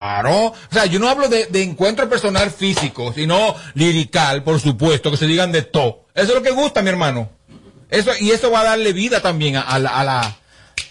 [0.00, 0.46] Claro.
[0.46, 5.18] O sea, yo no hablo de, de encuentro personal físico, sino lirical, por supuesto, que
[5.18, 6.06] se digan de todo.
[6.14, 7.28] Eso es lo que gusta, mi hermano.
[7.90, 10.36] Eso, y eso va a darle vida también a, a la, a la,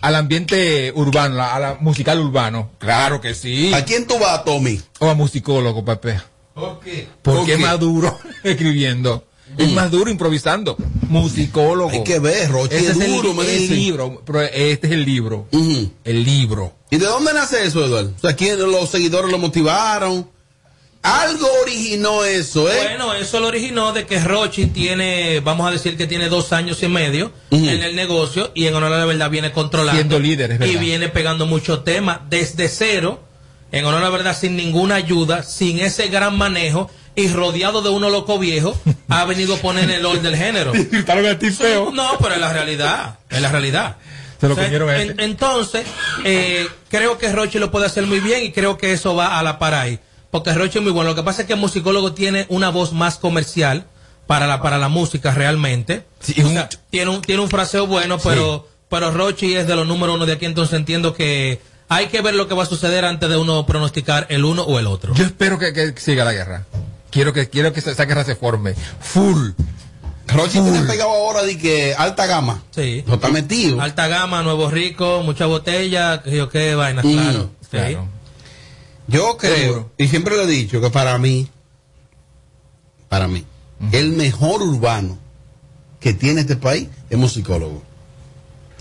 [0.01, 2.69] al ambiente urbano, a la musical urbano.
[2.77, 3.73] Claro que sí.
[3.73, 4.79] ¿A quién tú vas, Tommy?
[4.99, 6.21] O a musicólogo, Pepe.
[6.53, 7.07] ¿Por qué?
[7.23, 9.25] Porque es más duro escribiendo.
[9.57, 10.77] Es más duro improvisando.
[11.09, 11.89] Musicólogo.
[11.89, 14.21] Hay que ver, Rochi, Este es es el, duro, me el libro.
[14.25, 15.47] pero este es el libro.
[15.51, 16.73] El libro.
[16.91, 18.13] ¿Y de dónde nace eso, Eduardo?
[18.15, 20.29] O sea, ¿quién los seguidores lo motivaron?
[21.01, 22.75] Algo originó eso, ¿eh?
[22.83, 26.83] Bueno, eso lo originó de que Rochi tiene, vamos a decir que tiene dos años
[26.83, 29.93] y medio en el negocio y en honor a la verdad viene controlando.
[29.97, 30.81] Siendo líder, es Y verdad.
[30.81, 33.23] viene pegando muchos temas desde cero,
[33.71, 37.89] en honor a la verdad, sin ninguna ayuda, sin ese gran manejo y rodeado de
[37.89, 38.77] unos locos viejos,
[39.09, 40.73] ha venido a poner el orden del género.
[41.57, 41.91] feo.
[41.91, 43.97] No, pero es la realidad, es la realidad.
[44.39, 45.23] Se lo O sea, comieron a en- este.
[45.23, 45.85] entonces,
[46.23, 49.43] eh, creo que Rochi lo puede hacer muy bien y creo que eso va a
[49.43, 49.99] la par ahí.
[50.31, 51.09] Porque Rochi es muy bueno.
[51.09, 53.85] Lo que pasa es que el musicólogo tiene una voz más comercial
[54.27, 56.05] para la, para la música realmente.
[56.21, 60.13] O sea, tiene, un, tiene un fraseo bueno, pero, pero Rochi es de los número
[60.13, 63.27] uno de aquí, entonces entiendo que hay que ver lo que va a suceder antes
[63.27, 65.15] de uno pronosticar el uno o el otro.
[65.15, 66.63] Yo espero que, que siga la guerra.
[67.11, 68.75] Quiero que, quiero que esa guerra se forme.
[68.99, 69.49] Full.
[70.27, 72.61] Rochi tiene pegado ahora de que alta gama.
[72.71, 73.03] Sí.
[73.07, 73.81] No está metido.
[73.81, 77.49] Alta gama, nuevo rico, mucha botella, que yo qué vaina, Mm, claro.
[77.71, 77.97] Sí.
[79.07, 81.49] Yo creo, y siempre lo he dicho, que para mí,
[83.07, 83.43] para mí,
[83.91, 85.17] el mejor urbano
[85.99, 87.81] que tiene este país es musicólogo.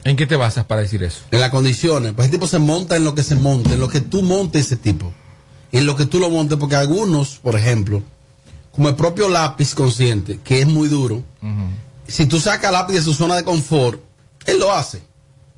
[0.04, 1.20] ¿En qué te basas para decir eso?
[1.30, 2.12] En las condiciones.
[2.14, 4.66] Pues ese tipo se monta en lo que se monta, en lo que tú montes
[4.66, 5.12] ese tipo.
[5.72, 8.02] En lo que tú lo montes, porque algunos, por ejemplo,
[8.78, 11.24] como el propio lápiz consciente, que es muy duro,
[12.06, 14.00] si tú sacas lápiz de su zona de confort,
[14.46, 15.02] él lo hace.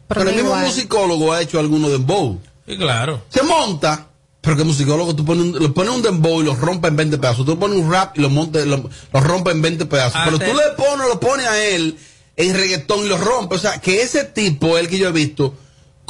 [0.09, 0.65] Pero, el mismo igual.
[0.65, 2.41] musicólogo ha hecho alguno de dembow.
[2.67, 3.23] Y claro.
[3.29, 4.09] Se monta,
[4.41, 6.97] pero que el musicólogo tú pones un, le pones un dembow y lo rompe en
[6.97, 7.45] 20 pedazos.
[7.45, 10.15] Tú pones un rap y lo, monta, lo, lo rompe en 20 pedazos.
[10.17, 11.99] Ah, pero tú le pones, lo pones a él
[12.37, 13.55] en reggaetón y lo rompe.
[13.55, 15.53] O sea, que ese tipo, el que yo he visto,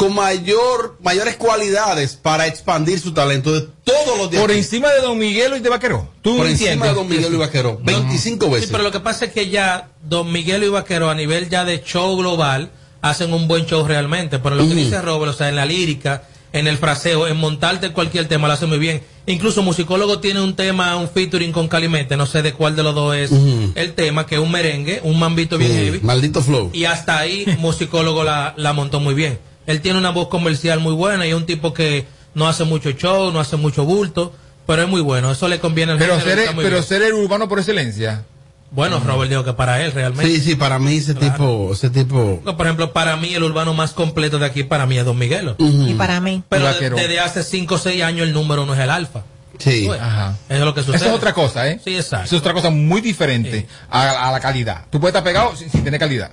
[0.00, 4.41] con mayor, mayores cualidades para expandir su talento de todos los días.
[4.41, 6.09] Por encima de Don Miguelo y de Vaqueró.
[6.22, 7.78] ¿Tú Por encima de Don Miguel y Vaqueró.
[7.83, 8.69] 25 Sí, veces.
[8.71, 11.83] pero lo que pasa es que ya Don Miguel y Vaquero a nivel ya de
[11.83, 12.71] show global
[13.03, 14.39] hacen un buen show realmente.
[14.39, 16.22] Pero lo que dice Robert, o sea, en la lírica,
[16.53, 19.03] en el fraseo, en montarte cualquier tema, lo hace muy bien.
[19.27, 22.94] Incluso Musicólogo tiene un tema, un featuring con Calimete, no sé de cuál de los
[22.94, 23.31] dos es
[23.75, 26.00] el tema, que es un merengue, un mambito bien Sí, heavy.
[26.00, 26.71] Maldito flow.
[26.72, 29.39] Y hasta ahí Musicólogo la, la montó muy bien.
[29.70, 32.91] Él tiene una voz comercial muy buena y es un tipo que no hace mucho
[32.92, 34.32] show, no hace mucho bulto,
[34.66, 35.31] pero es muy bueno.
[35.31, 36.88] Eso le conviene al Pero género, ser, está muy pero bien.
[36.88, 38.25] ser el urbano por excelencia.
[38.72, 40.30] Bueno, Robert dijo que para él realmente.
[40.32, 42.41] Sí, sí, para mí ese tipo, ese tipo.
[42.44, 45.19] No, Por ejemplo, para mí el urbano más completo de aquí para mí es Don
[45.19, 45.56] Miguelo.
[45.59, 46.44] Y para mí.
[46.48, 49.22] Pero desde hace 5 o 6 años el número uno es el alfa.
[49.59, 49.88] Sí.
[49.91, 50.36] Ajá.
[50.48, 50.97] Eso es lo que sucede.
[50.98, 51.80] Eso es otra cosa, ¿eh?
[51.84, 52.26] Sí, exacto.
[52.26, 54.84] Eso es otra cosa muy diferente a, a la calidad.
[54.88, 56.30] Tú puedes estar pegado sin, sin tener calidad.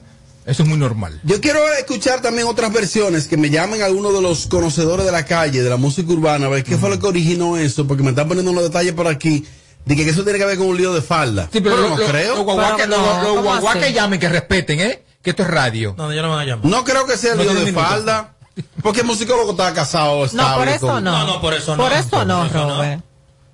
[0.48, 1.20] Eso es muy normal.
[1.24, 5.26] Yo quiero escuchar también otras versiones que me llamen algunos de los conocedores de la
[5.26, 8.12] calle, de la música urbana, a ver qué fue lo que originó eso, porque me
[8.12, 9.46] están poniendo unos detalles por aquí
[9.86, 11.50] de que eso tiene que ver con un lío de falda.
[11.52, 12.36] Sí, pero, Pero lo- no lo- creo.
[12.38, 13.80] Los los- no, los ¿cómo guaguá así?
[13.82, 15.04] que llamen, que respeten, ¿eh?
[15.22, 15.94] Que esto es radio.
[15.98, 16.66] No, ya no me van a llamar.
[16.66, 17.86] No creo que sea el No lío de minutos.
[17.90, 18.36] falda,
[18.82, 20.20] porque el musicólogo estaba casado.
[20.20, 21.12] No, estable por eso con- no.
[21.12, 21.84] No, no, por eso no.
[21.84, 22.76] Por eso no, Por eso no.
[22.78, 23.04] Robert.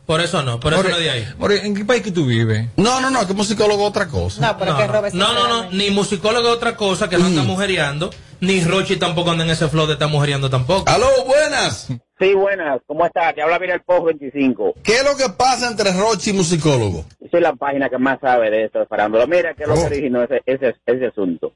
[0.06, 1.26] Por eso no, por eso More- no de ahí.
[1.38, 2.68] More, ¿En qué país que tú vives?
[2.76, 4.42] No, no, no, que musicólogo es otra cosa.
[4.42, 7.18] No, pero No, que no, Robert no, no, no, ni musicólogo es otra cosa que
[7.18, 8.10] no anda mujereando,
[8.42, 10.84] ni Rochi tampoco anda en ese flow de estar mujereando tampoco.
[10.90, 11.88] Aló, buenas.
[12.20, 12.82] Sí, buenas.
[12.86, 13.32] ¿Cómo está?
[13.34, 14.74] Te habla Mira el Post 25.
[14.84, 17.06] ¿Qué es lo que pasa entre Rochi y musicólogo?
[17.22, 19.26] Yo soy la página que más sabe de esto de farándula.
[19.26, 19.86] Mira que es lo que Oh.
[19.86, 21.54] originó ese, ese, ese asunto.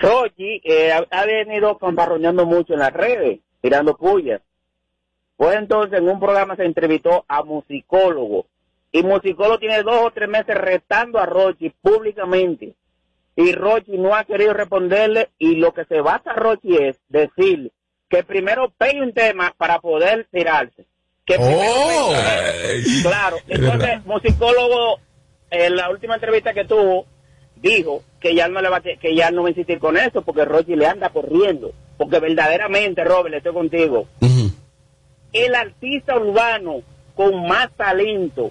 [0.00, 4.40] Rochi eh, ha, venido camparroñando mucho en las redes, tirando pullas.
[5.38, 8.44] Pues entonces en un programa se entrevistó a musicólogo.
[8.92, 12.74] Y musicólogo tiene dos o tres meses retando a Rochi públicamente.
[13.36, 15.28] Y Rochi no ha querido responderle.
[15.38, 17.70] Y lo que se basa Rochi es decir
[18.10, 20.84] que primero pegue un tema para poder tirarse.
[21.24, 22.12] Que Oh.
[22.12, 24.98] pegue- Claro, Es entonces, musicólogo,
[25.50, 27.06] en la última entrevista que tuvo,
[27.56, 30.22] dijo que ya no le va a, que ya no va a insistir con eso
[30.22, 31.72] porque Rochi le anda corriendo.
[31.96, 34.06] Porque verdaderamente, Robert, estoy contigo.
[35.32, 36.82] El artista urbano
[37.14, 38.50] con más talento,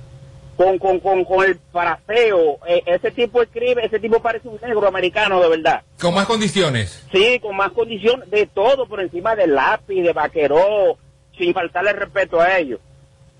[0.55, 4.87] con, con, con, con el fraseo, eh, ese tipo escribe, ese tipo parece un negro
[4.87, 5.83] americano de verdad.
[5.99, 7.05] Con más condiciones.
[7.11, 10.97] Sí, con más condiciones, de todo por encima del lápiz, de vaqueró,
[11.37, 12.79] sin faltarle respeto a ellos.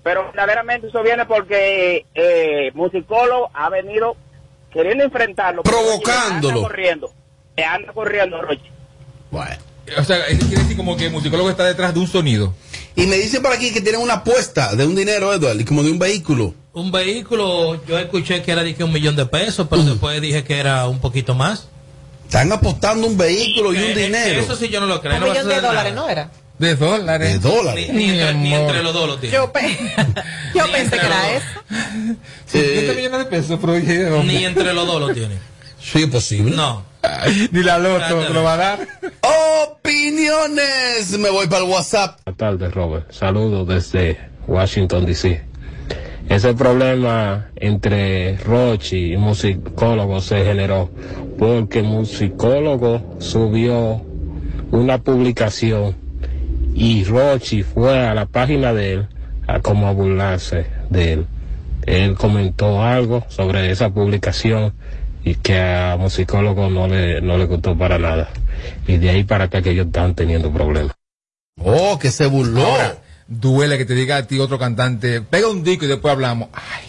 [0.02, 4.16] Pero verdaderamente eso viene porque eh, Musicólogo ha venido
[4.72, 5.62] queriendo enfrentarlo.
[5.62, 6.56] Provocándolo.
[6.56, 7.12] Anda corriendo,
[7.56, 8.70] anda corriendo, Rochi.
[9.30, 9.56] Bueno.
[9.98, 12.52] O sea, eso quiere decir como que el musicólogo está detrás de un sonido.
[12.98, 15.82] Y me dicen por aquí que tienen una apuesta de un dinero, Edward, y como
[15.84, 16.52] de un vehículo.
[16.72, 20.42] Un vehículo, yo escuché que era de que un millón de pesos, pero después dije
[20.44, 21.68] que era un poquito más.
[22.26, 24.40] Están apostando un vehículo y un Eh, dinero.
[24.40, 25.14] Eso sí yo no lo creo.
[25.14, 26.06] Un no millón de dólares, nada.
[26.06, 26.30] ¿no era?
[26.58, 27.32] De dólares.
[27.34, 27.88] De dólares.
[27.92, 28.20] Ni, ni
[28.52, 29.36] entre, ni los dos lo tiene.
[29.36, 29.78] Yo, pe-
[30.56, 31.46] yo Ni pensé que era eso.
[32.46, 34.24] Sí, 50 millones de pesos, pero.
[34.24, 35.36] Ni entre los dos lo tiene.
[35.80, 36.56] Sí, es posible.
[36.56, 36.84] No.
[37.52, 38.88] Ni la loto lo va a dar.
[39.68, 41.18] Opiniones.
[41.18, 42.20] Me voy para el WhatsApp.
[42.24, 43.10] Buenas tardes, Robert.
[43.12, 45.42] Saludos desde Washington, D.C.
[46.28, 50.90] Ese problema entre Rochi y musicólogo se generó
[51.38, 54.02] porque el musicólogo subió
[54.70, 55.96] una publicación
[56.74, 59.08] y Rochi fue a la página de él
[59.46, 61.26] a como a burlarse de él.
[61.86, 64.74] Él comentó algo sobre esa publicación
[65.30, 68.30] y que a musicólogo no le, no le gustó para nada.
[68.86, 70.94] Y de ahí para acá que ellos están teniendo problemas.
[71.62, 72.64] Oh, que se burló.
[72.64, 76.48] Ahora, duele que te diga a ti otro cantante, pega un disco y después hablamos.
[76.52, 76.86] Ay,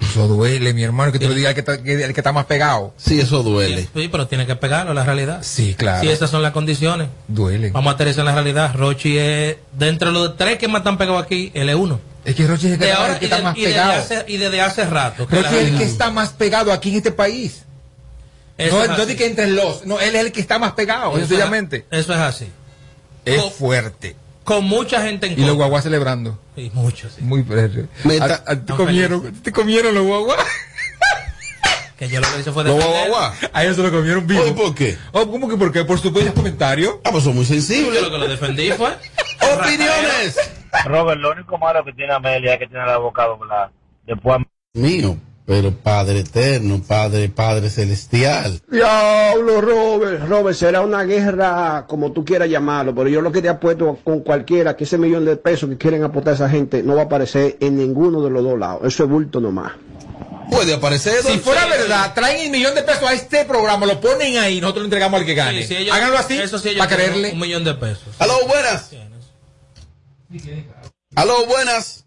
[0.00, 2.32] eso duele, mi hermano, que te lo diga el que está, que- el que está
[2.32, 2.94] más pegado.
[2.96, 3.88] Sí, eso duele.
[3.94, 5.40] Sí, pero tiene que pegarlo, la realidad.
[5.42, 6.00] Sí, claro.
[6.00, 7.08] Si esas son las condiciones.
[7.28, 7.70] Duele.
[7.70, 8.74] Vamos a aterrizar en la realidad.
[8.74, 12.00] Rochi es, de entre los tres que más están pegados aquí, él es uno.
[12.24, 13.60] Es que Roche es el que, De está- ahora el que está de- más y
[13.62, 13.92] desde pegado.
[13.92, 15.26] hace, y desde hace rato.
[15.28, 17.64] Roche es el que está más pegado aquí en este país.
[18.58, 20.72] Eso no, es no di que entre los, no, él es el que está más
[20.72, 21.86] pegado, Eso es- sencillamente.
[21.90, 22.48] Eso es así.
[23.24, 24.16] Es Con- fuerte.
[24.44, 26.38] Con mucha gente en Y los guaguas celebrando.
[26.56, 27.22] Y muchos, sí.
[27.22, 27.86] Muy fuerte.
[28.04, 30.38] Me A- está- a- te comieron, te comieron los guaguas.
[31.98, 32.88] Que yo lo que hice fue defender.
[32.88, 33.32] guau, guau.
[33.52, 34.52] A ellos se lo comieron vivo.
[34.56, 34.98] ¿por qué?
[35.12, 35.84] Oh, ¿Cómo que por qué?
[35.84, 37.00] Por su propio comentario.
[37.04, 37.94] Ah, pues son muy sensibles.
[37.94, 38.88] Yo lo que lo defendí fue.
[39.56, 40.36] Opiniones.
[40.86, 43.70] Robert, lo único malo que tiene Amelia es que tiene la boca doblada.
[44.04, 44.38] Después
[44.74, 48.60] Mío, pero Padre eterno, Padre, Padre celestial.
[48.70, 50.26] Diablo, Robert.
[50.28, 54.20] Robert, será una guerra como tú quieras llamarlo, pero yo lo que te apuesto con
[54.20, 57.04] cualquiera que ese millón de pesos que quieren apostar a esa gente no va a
[57.06, 58.82] aparecer en ninguno de los dos lados.
[58.84, 59.72] Eso es bulto nomás.
[60.50, 61.22] Puede aparecer.
[61.22, 64.82] Si fuera verdad, traen el millón de pesos a este programa, lo ponen ahí, nosotros
[64.82, 65.66] lo entregamos al que gane.
[65.66, 67.32] Sí, ellos- Háganlo así, eso sí, ellos para creerle.
[67.32, 68.04] Un millón de pesos.
[68.18, 68.90] Aló, buenas.
[71.14, 72.01] Aló, buenas.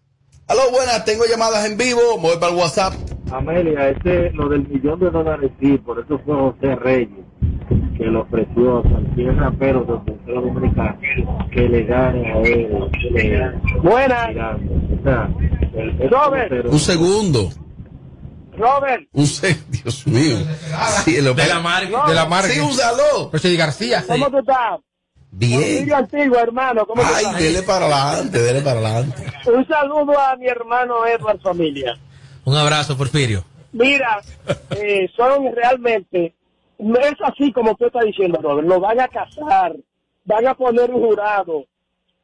[0.47, 1.03] Aló, buenas.
[1.05, 1.99] Tengo llamadas en vivo.
[2.19, 2.93] Voy para el WhatsApp.
[3.31, 7.25] Amelia, ese, lo del millón de dólares sí, por eso fue José Reyes
[7.97, 10.99] que le ofreció a cualquier rapero de República Dominicana
[11.51, 13.71] que le gane a él.
[13.81, 14.29] Buenas.
[16.11, 17.49] Robert, Un segundo.
[18.57, 19.65] Robert, Un segundo.
[19.71, 20.37] Dios mío.
[21.03, 22.07] Sí, lo- De la marca.
[22.07, 22.49] De la marca.
[22.49, 23.29] Sí, un saludo.
[23.33, 24.03] Roche Di García.
[24.07, 24.79] ¿cómo tú estás?
[25.37, 25.93] Bien.
[25.93, 29.23] antiguo, hermano, ¿cómo Ay, dele para adelante, dele para adelante.
[29.53, 31.97] Un saludo a mi hermano Edward Familia.
[32.45, 33.43] Un abrazo, Porfirio.
[33.73, 34.21] Mira,
[34.77, 36.33] eh, son realmente,
[36.79, 39.75] no es así como tú estás diciendo, Robert, lo van a casar,
[40.23, 41.65] van a poner un jurado,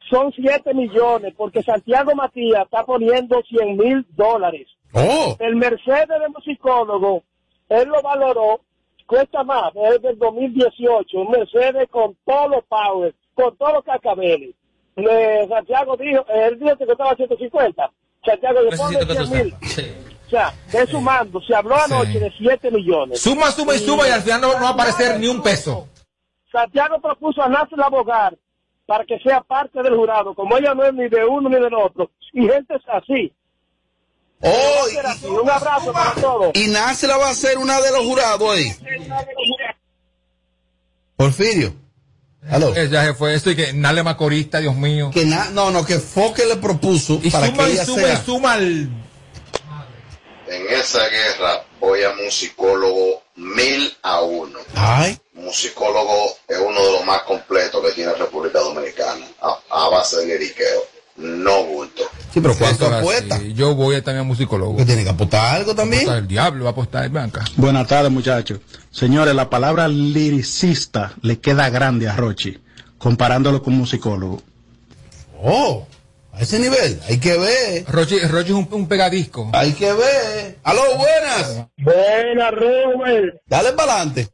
[0.10, 4.68] son 7 millones, porque Santiago Matías está poniendo 100 mil dólares.
[4.94, 7.24] Oh, El Mercedes de musicólogo,
[7.68, 8.62] él lo valoró,
[9.12, 14.56] cuesta más, es del 2018, un Mercedes con todos los power, con todos los cascabeles.
[14.96, 17.92] Le- Santiago dijo, él dijo que costaba 150.
[18.25, 19.56] Santiago le pone Necesito que tú 100 mil.
[19.69, 19.92] Sí.
[20.28, 23.19] O sea, de sumando, se habló anoche de 7 millones.
[23.22, 25.90] Suma, suma y suma y al final no, no va a aparecer ni un peso.
[26.50, 28.38] Santiago propuso a Nasser Abogar
[28.86, 31.74] para que sea parte del jurado, como ella no es ni de uno ni del
[31.74, 32.12] otro.
[32.34, 33.34] Y gente es así.
[34.41, 35.25] Oh, así.
[35.25, 36.51] Un abrazo para todos.
[36.53, 38.75] y, y Nácela va a ser una de los jurados ahí.
[41.15, 41.74] Porfirio.
[42.50, 42.75] Aló.
[42.75, 45.12] Eh, Ya se fue eso y que Nale Macorista, Dios mío.
[45.13, 48.01] Que na- no, no, que Foque le propuso Y para suma que y ella suma
[48.01, 48.13] sea.
[48.13, 48.89] y suma al...
[50.48, 54.60] En esa guerra voy a musicólogo mil a uno.
[54.75, 60.17] Ay, Musicólogo es uno de los más completos que tiene República Dominicana, a, a base
[60.17, 60.81] de liriqueo,
[61.18, 62.03] no bulto.
[62.34, 63.39] sí, pero ¿cuánto apuesta?
[63.53, 64.77] Yo voy también a musicólogo.
[64.77, 66.01] Que tiene que apostar algo también.
[66.03, 67.44] Apostar el diablo, va a apostar en banca.
[67.58, 68.60] Buenas tardes, muchachos.
[68.89, 72.60] Señores, la palabra liricista le queda grande a Rochi,
[72.98, 74.41] comparándolo con musicólogo.
[75.44, 75.88] Oh,
[76.34, 77.00] a ese nivel.
[77.10, 77.86] Hay que ver.
[77.88, 79.50] Roche, Roche es un, un pegadisco.
[79.53, 80.60] Hay que ver.
[80.63, 81.68] Aló, buenas.
[81.77, 83.41] Buena, Robert.
[83.46, 84.30] Dale para adelante.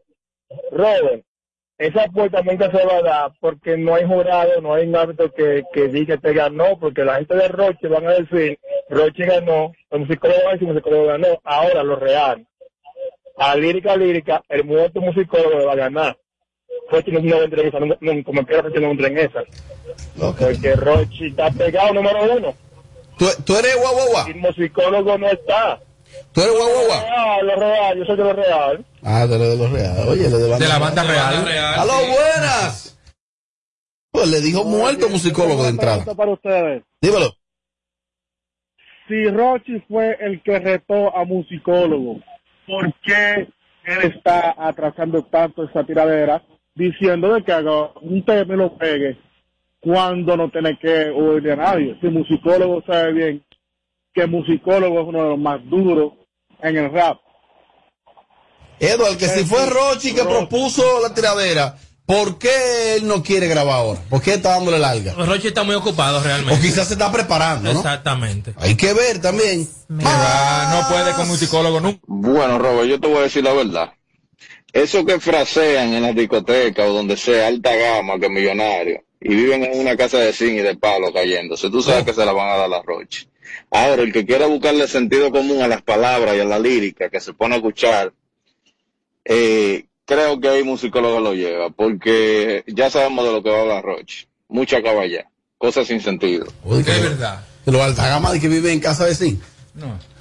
[0.71, 1.25] Robert,
[1.77, 5.31] esa apuesta nunca se va a dar porque no hay jurado, no hay un árbitro
[5.31, 8.57] que, que diga que ganó, porque la gente de Roche van a decir,
[8.89, 11.27] Roche ganó, el musicólogo va a decir, el musicólogo ganó.
[11.43, 12.47] Ahora, lo real,
[13.37, 16.17] a lírica lírica, el muerto musicólogo le va a ganar.
[16.89, 19.43] Roche no, no entra en esa, no, no, como quiera no entra en esa,
[20.17, 22.55] porque Roche está pegado número uno,
[23.17, 24.27] ¿Tú, tú eres guau, guau, guau.
[24.27, 25.79] y el musicólogo no está.
[26.33, 27.03] Tú eres guau, guau, guau.
[27.09, 28.85] Ah, lo real, yo soy de lo real.
[29.03, 30.05] Ah, tú eres de los reales.
[30.07, 31.45] Oye, de, la banda De la banda real.
[31.45, 32.07] real, Aló, sí.
[32.11, 32.99] buenas.
[34.11, 36.05] Pues le dijo muerto musicólogo de entrada.
[36.15, 36.83] Para ustedes.
[37.01, 37.33] Dímelo.
[39.07, 42.19] Si Rochi fue el que retó a musicólogo,
[42.65, 43.47] ¿por qué
[43.85, 46.43] él está atrasando tanto esa tiradera
[46.75, 49.17] diciendo de que haga un tema y lo pegue
[49.79, 51.97] cuando no tiene que oírle a nadie?
[52.01, 53.43] Si musicólogo sabe bien
[54.17, 56.13] que musicólogo es uno de los más duros
[56.63, 57.19] en el rap.
[58.79, 63.75] Edward, que si fue Rochi que propuso la tiradera, ¿por qué él no quiere grabar
[63.75, 63.99] ahora?
[64.09, 65.13] ¿Por qué está dándole larga?
[65.13, 66.55] Rochi está muy ocupado realmente.
[66.55, 67.79] O quizás se está preparando, ¿no?
[67.79, 68.55] Exactamente.
[68.57, 69.67] Hay que ver también.
[70.03, 71.99] Ah, no puede con musicólogo nunca.
[72.07, 73.93] Bueno, Robert, yo te voy a decir la verdad.
[74.73, 79.63] Eso que frasean en las discotecas o donde sea, alta gama, que millonario, y viven
[79.63, 82.49] en una casa de zinc y de palo cayéndose, tú sabes que se la van
[82.49, 83.27] a dar a Roche.
[83.71, 87.19] Ahora, el que quiera buscarle sentido común a las palabras y a la lírica que
[87.19, 88.13] se pone a escuchar,
[89.25, 93.61] eh, creo que ahí musicólogo lo lleva, porque ya sabemos de lo que va a
[93.61, 94.27] hablar Roche.
[94.47, 96.45] Mucha caballa, cosas sin sentido.
[96.91, 97.41] Es verdad.
[97.65, 99.41] Los alta gama de que viven en casa de zinc.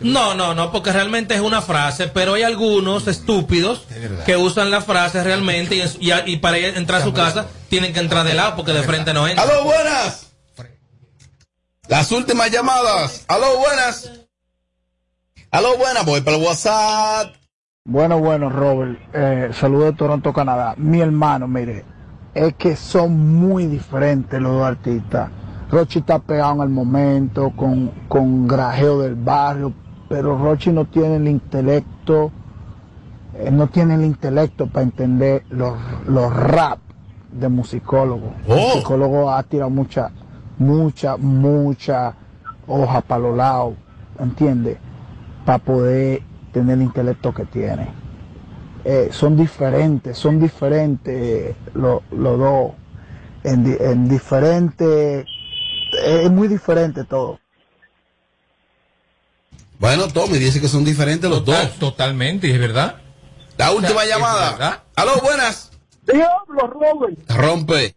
[0.01, 3.87] No, no, no, porque realmente es una frase, pero hay algunos estúpidos
[4.27, 7.47] que usan la frase realmente y, es- y a- y para entrar a su casa
[7.71, 9.49] tienen que entrar de lado porque de frente no entran.
[9.49, 10.26] ¡Aló, buenas!
[11.89, 13.25] Las últimas llamadas.
[13.29, 14.27] ¡Aló, buenas!
[15.53, 16.05] ¡Aló, buenas!
[16.05, 17.35] Voy para el WhatsApp.
[17.85, 18.99] Bueno, bueno, Robert.
[19.13, 20.75] Eh, saludos de Toronto, Canadá.
[20.77, 21.85] Mi hermano, mire,
[22.35, 25.31] es que son muy diferentes los dos artistas.
[25.71, 29.73] Rochi está pegado en el momento, con, con grajeo del barrio,
[30.09, 32.33] pero Rochi no tiene el intelecto,
[33.35, 36.81] eh, no tiene el intelecto para entender los, los rap
[37.31, 38.35] de musicólogo.
[38.49, 40.11] El musicólogo ha tirado mucha,
[40.59, 42.15] mucha, mucha
[42.67, 43.75] hoja para los lados,
[44.19, 44.79] ¿entiendes?
[45.45, 46.23] Para poder
[46.53, 47.89] tener el intelecto que tiene.
[48.85, 52.73] Eh, son diferentes, son diferentes eh, lo- los dos,
[53.45, 55.27] en, en diferentes,
[56.05, 57.39] es muy diferente todo.
[59.79, 61.75] Bueno, Tommy dice que son diferentes los dos.
[61.79, 62.97] Totalmente, es verdad.
[63.59, 64.51] La última O sea, llamada.
[64.53, 64.83] verdad.
[64.95, 65.71] ¡Aló, buenas!
[66.07, 67.19] Diablo, Robert.
[67.29, 67.97] Rompe.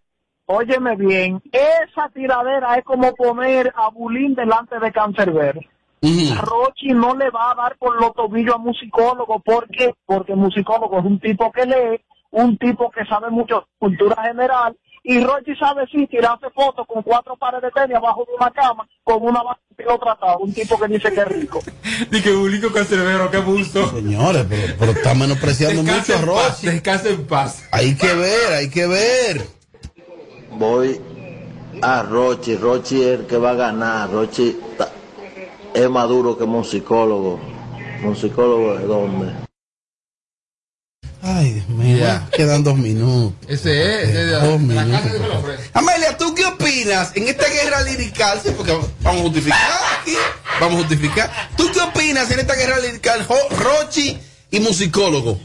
[0.51, 5.59] Óyeme bien, esa tiradera es como poner a Bulín delante de Cancerbero.
[6.01, 9.39] A Rochi no le va a dar por los tobillos a musicólogo.
[9.41, 9.93] ¿Por qué?
[10.07, 12.01] Porque musicólogo es un tipo que lee,
[12.31, 14.75] un tipo que sabe mucho cultura general.
[15.03, 18.87] Y Rochi sabe sí tirarse fotos con cuatro pares de tenis abajo de una cama
[19.03, 19.43] con una
[19.77, 20.39] lo tratado.
[20.39, 21.61] Un tipo que dice que es rico.
[22.09, 23.87] Di que Bulico Cancerbero, qué busto.
[23.89, 26.65] Señores, pero, pero está menospreciando mucho a Rochi.
[26.65, 27.69] Descansa en paz.
[27.71, 29.58] Hay que ver, hay que ver.
[30.51, 30.99] Voy
[31.81, 32.55] a Rochi.
[32.55, 34.09] Rochi es el que va a ganar.
[34.11, 34.57] Rochi
[35.73, 37.39] es más duro que musicólogo.
[38.01, 39.33] Musicólogo de dónde?
[41.21, 42.05] Ay, Dios mío.
[42.31, 43.33] Quedan dos minutos.
[43.47, 44.09] Ese es.
[44.09, 45.01] ese es Dos la minutos.
[45.01, 45.57] casa de.
[45.73, 48.39] Amelia, ¿tú qué opinas en esta guerra lirical?
[48.41, 49.59] Sí, porque vamos a justificar
[50.01, 50.13] aquí.
[50.61, 51.31] Vamos a justificar.
[51.57, 53.27] ¿Tú qué opinas en esta guerra lirical?
[53.57, 54.17] Rochi
[54.51, 55.37] y musicólogo.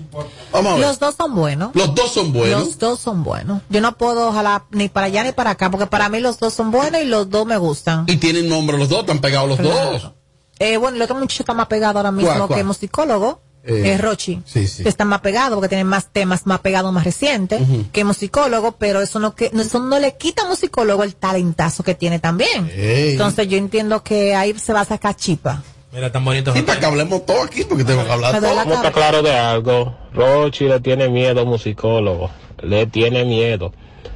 [0.52, 0.86] Vamos a ver.
[0.86, 1.70] Los dos son buenos.
[1.74, 2.60] Los dos son buenos.
[2.60, 3.62] Los dos son buenos.
[3.68, 6.54] Yo no puedo jalar ni para allá ni para acá, porque para mí los dos
[6.54, 8.04] son buenos y los dos me gustan.
[8.08, 10.12] Y tienen nombre los dos, están pegados los dos.
[10.58, 12.58] Eh, bueno, el otro muchacho está más pegado ahora mismo ¿Cuál, cuál?
[12.60, 13.40] que musicólogo.
[13.66, 14.42] Eh, es Rochi.
[14.44, 14.82] sí, sí.
[14.86, 19.18] Está más pegado porque tiene más temas más pegados, más recientes que musicólogo, pero eso
[19.18, 22.70] no que eso no le quita a musicólogo el talentazo que tiene también.
[22.74, 25.62] Entonces yo entiendo que ahí se va a sacar chipa.
[25.94, 26.52] Mira, tan bonito.
[26.52, 28.54] Sí, para que hablemos todo aquí, porque tengo que hablar todo.
[28.54, 29.94] Vamos a estar claro de algo.
[30.12, 32.30] Rochi le tiene miedo a musicólogo.
[32.62, 33.72] Le tiene miedo.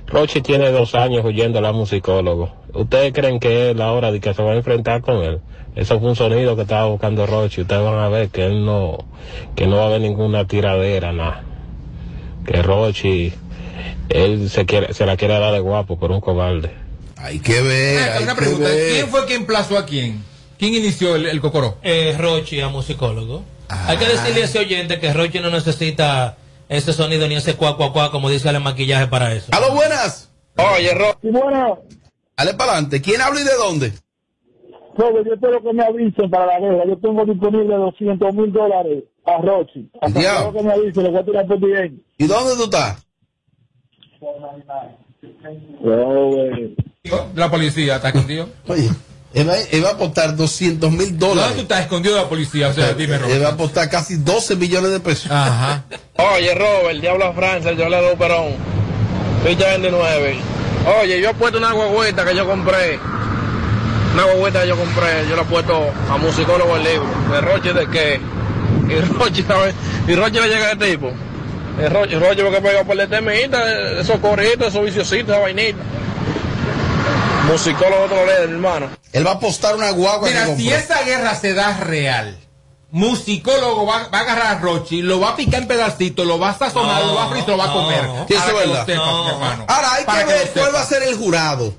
[0.07, 2.53] Rochi tiene dos años huyendo a musicólogo.
[2.75, 5.41] ¿Ustedes creen que es la hora de que se va a enfrentar con él?
[5.77, 7.61] Eso fue un sonido que estaba buscando Rochi.
[7.61, 8.99] Ustedes van a ver que él no,
[9.55, 11.45] que no va a haber ninguna tiradera, nada.
[12.45, 13.33] Que Rochi,
[14.09, 16.73] él se quiere, se la quiere dar de guapo, pero un cobarde.
[17.17, 17.97] Hay que ver.
[18.01, 18.69] Venga, hay Una que pregunta.
[18.69, 18.93] ver.
[18.95, 20.25] ¿Quién fue quien plazó a quién?
[20.59, 21.77] ¿Quién inició el, el cocoró?
[21.83, 23.43] Eh, Rochi a musicólogo.
[23.69, 26.37] Hay que decirle a ese oyente que Rochi no necesita
[26.69, 29.47] ese sonido ni ese cuá, cuá, cuá, como dice el maquillaje para eso.
[29.53, 30.31] ¡Aló, buenas!
[30.57, 31.29] Oye, Rochi.
[31.31, 31.79] Bueno,
[32.37, 33.03] Dale para adelante.
[33.03, 33.93] ¿Quién habla y de dónde?
[34.97, 36.85] Robert, yo espero que me avisen para la guerra.
[36.87, 39.91] Yo tengo disponible 200 mil dólares a Rochi.
[40.01, 40.53] Hasta Diablo.
[40.53, 42.03] que me avisen, le voy a tirar por bien.
[42.17, 43.07] ¿Y dónde tú estás?
[45.83, 46.79] Robert.
[47.35, 48.49] La policía está escondido.
[48.69, 48.89] Oye,
[49.35, 51.59] él va, él va a apostar 200 mil ¿Dónde tú dólares.
[51.59, 52.69] estás escondido de la policía?
[52.69, 55.31] O sea, dime, Él va a apostar casi 12 millones de pesos.
[55.31, 55.85] Ajá.
[56.17, 58.55] Oye, Robert, Diablo Francia, yo le doy perón.
[59.47, 60.37] Ficha 29.
[61.03, 62.99] Oye, yo he puesto una guagüita que yo compré.
[64.15, 67.07] Una guagüita que yo compré, yo la he puesto a musicólogo el libro.
[67.31, 68.21] ¿De Roche de qué?
[68.89, 69.75] Y Roche, ¿sabes?
[70.09, 71.13] Y Roche le llega a este tipo.
[71.79, 75.79] El Roche, Roche porque pegó por el temita, esos corritos, esos viciositos, esa vainita.
[77.49, 78.91] Musicólogo otro líder, mi hermano.
[79.13, 82.39] Él va a apostar una guagua Mira, si esa guerra se da real,
[82.91, 86.51] musicólogo va, va a agarrar a Rochi, lo va a picar en pedacitos, lo va
[86.51, 88.03] a sazonar, lo va a fritar, lo va a comer.
[88.29, 88.87] Sí, eso es verdad.
[88.97, 89.29] No.
[89.31, 89.65] hermano.
[89.69, 91.75] Ahora hay que ver cuál va a ser el jurado.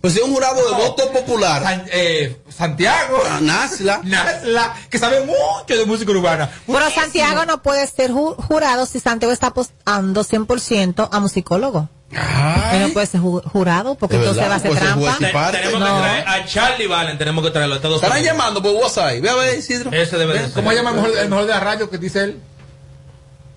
[0.00, 1.62] Pues si es un jurado de voto popular.
[1.62, 3.22] San- eh, Santiago.
[3.40, 4.00] Nasla.
[4.04, 6.50] Nasla, que sabe mucho de música urbana.
[6.66, 11.88] Pero Santiago no puede ser ju- jurado si Santiago está apostando 100% a musicólogo.
[12.14, 15.16] No puede ser ju- jurado porque entonces va a ser trampa.
[15.20, 15.58] y parte.
[15.58, 15.86] Tenemos No.
[15.96, 18.02] que traer a Charlie Valen, tenemos que traerlo a todos.
[18.02, 19.20] Estarán llamando por WhatsApp.
[19.20, 19.90] Ve a ver, Isidro.
[19.92, 20.52] Ese debe de ser.
[20.52, 22.38] ¿Cómo se llama el mejor, el mejor de la radio que dice él?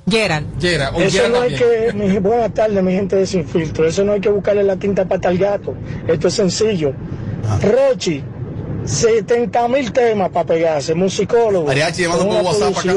[0.10, 0.48] Gerald.
[0.62, 0.96] Gerald.
[0.96, 3.86] O Eso Gerald no hay que, mi, buenas tardes, mi gente de Sin Filtro.
[3.88, 5.76] Eso no hay que buscarle la tinta pata al gato.
[6.08, 6.94] Esto es sencillo.
[7.50, 7.60] Ah.
[7.62, 8.24] Rochi,
[8.86, 10.94] 70 mil temas para pegarse.
[10.96, 11.66] Musicólogo.
[11.68, 12.92] Mariachi llamando por WhatsApp acá.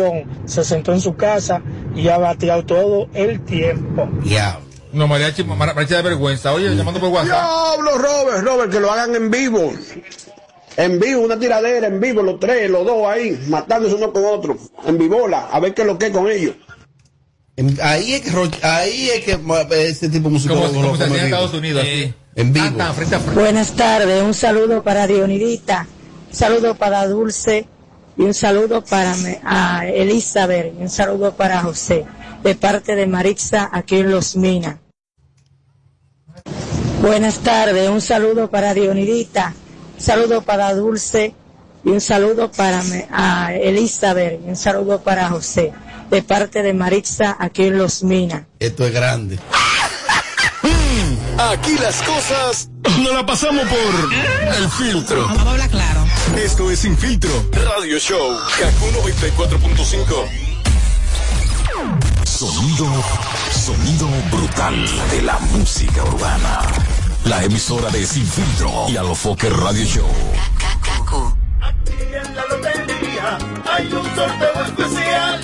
[0.44, 1.60] Se sentó en su casa
[1.96, 4.08] y ha bateado todo el tiempo.
[4.24, 4.60] Ya.
[4.92, 6.52] No, mariachi, Mar- mariachi de vergüenza.
[6.52, 7.28] Oye, llamando por WhatsApp.
[7.28, 9.72] Diablo, Robert, Robert, que lo hagan en vivo.
[10.76, 14.56] En vivo, una tiradera, en vivo, los tres, los dos ahí, matándose uno con otro,
[14.86, 16.54] en vivola, a ver qué es lo que es con ellos.
[17.82, 18.30] Ahí es que,
[18.66, 19.38] ahí es que
[19.88, 21.24] ese tipo de musicólogo Como, como se en vivo.
[21.24, 21.86] Estados Unidos.
[22.36, 22.66] En vivo.
[22.66, 23.38] Tan, tan, frente a frente.
[23.40, 25.86] Buenas tardes, un saludo para Dionidita,
[26.30, 27.68] un saludo para Dulce
[28.16, 32.06] y un saludo para me- a Elizabeth y un saludo para José,
[32.42, 34.76] de parte de Maritza aquí en Los Minas.
[37.00, 39.54] Buenas tardes, un saludo para Dionidita,
[39.98, 41.34] un saludo para Dulce
[41.84, 45.72] y un saludo para me- a Elizabeth y un saludo para José,
[46.10, 48.42] de parte de Maritza aquí en Los Minas.
[48.58, 49.38] Esto es grande.
[51.38, 52.68] Aquí las cosas
[53.02, 55.26] no la pasamos por el filtro.
[55.26, 56.04] Vamos a hablar claro.
[56.36, 57.30] Esto es Sin Filtro
[57.76, 58.36] Radio Show.
[58.58, 60.28] Kaku 94.5.
[62.26, 62.86] Sonido,
[63.52, 66.60] sonido brutal de la música urbana.
[67.24, 70.06] La emisora de Sin Filtro y Alofoque Radio Show.
[72.12, 73.38] en la lotería
[73.70, 75.40] hay un sorteo especial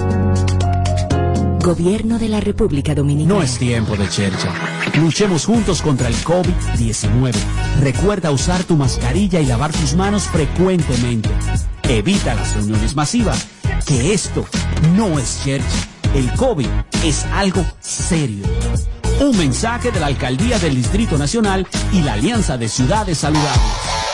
[1.64, 3.34] Gobierno de la República Dominicana.
[3.36, 4.54] No es tiempo de chercha.
[5.00, 7.34] Luchemos juntos contra el COVID-19.
[7.80, 11.30] Recuerda usar tu mascarilla y lavar tus manos frecuentemente.
[11.92, 13.48] Evita las reuniones masivas,
[13.86, 14.46] que esto
[14.96, 15.68] no es chercha.
[16.14, 16.70] El COVID
[17.04, 18.46] es algo serio.
[19.20, 24.01] Un mensaje de la Alcaldía del Distrito Nacional y la Alianza de Ciudades Saludables.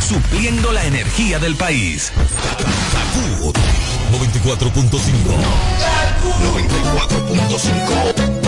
[0.00, 2.12] Supliendo la energía del país.
[4.12, 5.00] 94.5.
[6.42, 8.41] 94.5.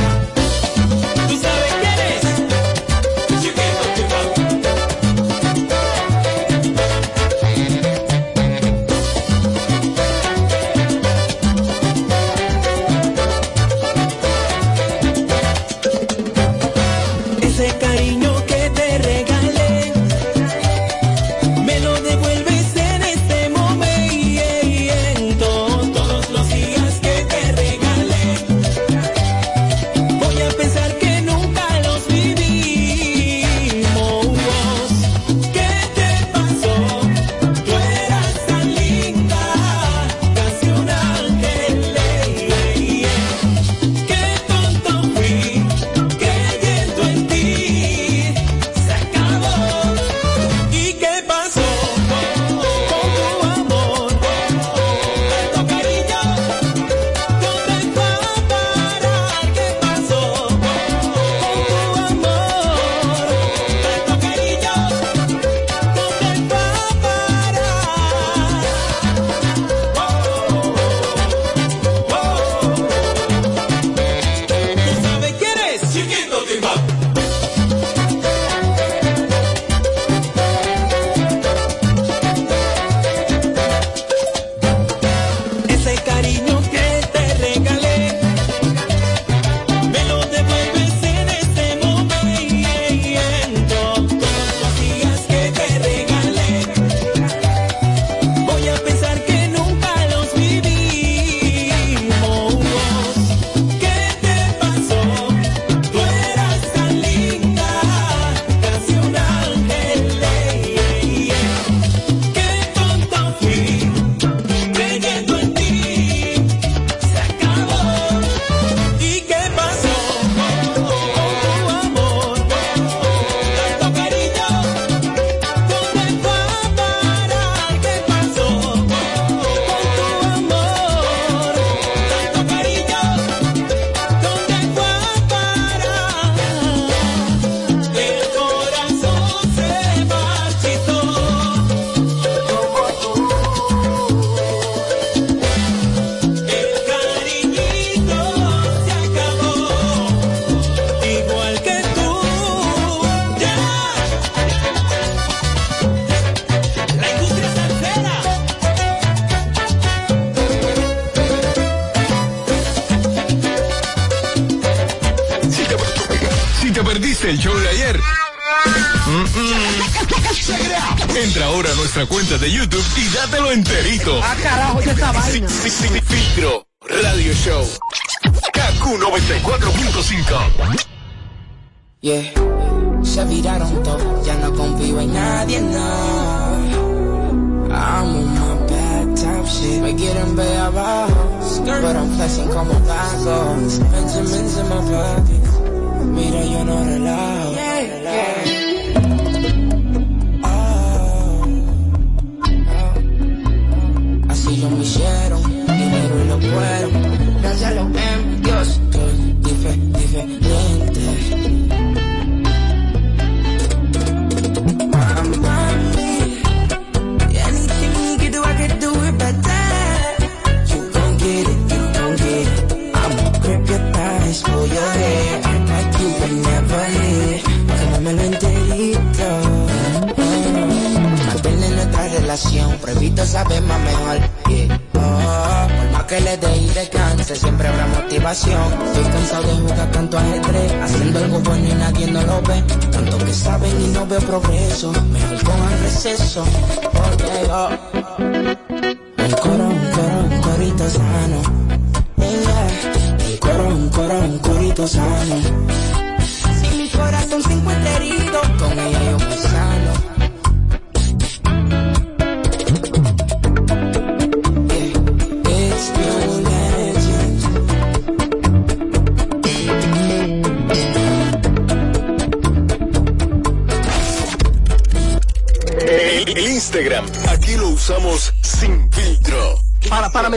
[246.35, 246.84] So.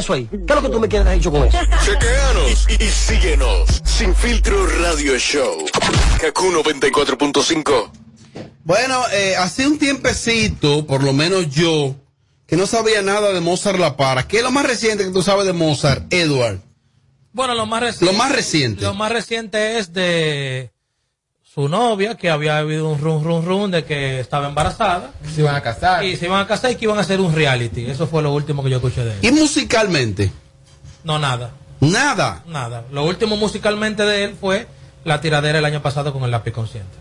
[0.08, 0.28] Eso ahí.
[0.32, 1.58] ¿Qué es lo que tú me quieres dicho con eso?
[1.84, 3.82] Chequeanos y, y síguenos.
[3.84, 5.66] Sin filtro Radio Show.
[5.66, 7.92] KQ 94.5.
[8.64, 11.96] Bueno, eh, hace un tiempecito, por lo menos yo,
[12.46, 14.28] que no sabía nada de Mozart La Para.
[14.28, 16.60] ¿Qué es lo más reciente que tú sabes de Mozart, Edward?
[17.34, 18.06] Bueno, lo más reciente.
[18.06, 18.82] Lo más reciente.
[18.84, 20.72] Lo más reciente es de
[21.58, 25.10] su novia, que había habido un run run run de que estaba embarazada.
[25.34, 26.06] Se iban a casar.
[26.06, 27.88] Y se iban a casar y que iban a hacer un reality.
[27.88, 29.18] Eso fue lo último que yo escuché de él.
[29.24, 30.32] ¿Y musicalmente?
[31.04, 31.50] No, nada.
[31.80, 32.44] Nada.
[32.46, 32.84] Nada.
[32.92, 34.68] Lo último musicalmente de él fue
[35.04, 36.96] la tiradera el año pasado con el lápiz consciente.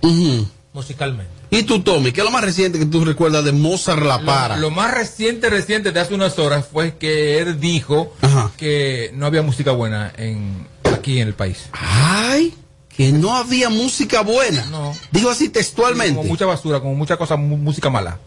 [0.72, 1.30] Musicalmente.
[1.50, 2.12] ¿Y tú, Tommy?
[2.12, 4.56] ¿Qué es lo más reciente que tú recuerdas de Mozart La Para?
[4.56, 8.14] Lo, lo más reciente, reciente de hace unas horas fue que él dijo
[8.56, 11.68] que no había música buena en aquí en el país.
[11.72, 12.54] Ay,
[12.96, 14.64] que no había música buena.
[14.66, 14.94] No.
[15.12, 16.14] Dijo así textualmente.
[16.16, 18.18] Como mucha basura, como mucha cosa, música mala.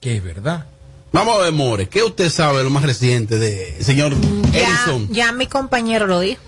[0.00, 0.66] Que es verdad.
[1.12, 4.14] Vamos a ver, More, ¿qué usted sabe de lo más reciente de señor
[4.52, 5.08] Ya, Edison?
[5.10, 6.42] ya mi compañero lo dijo.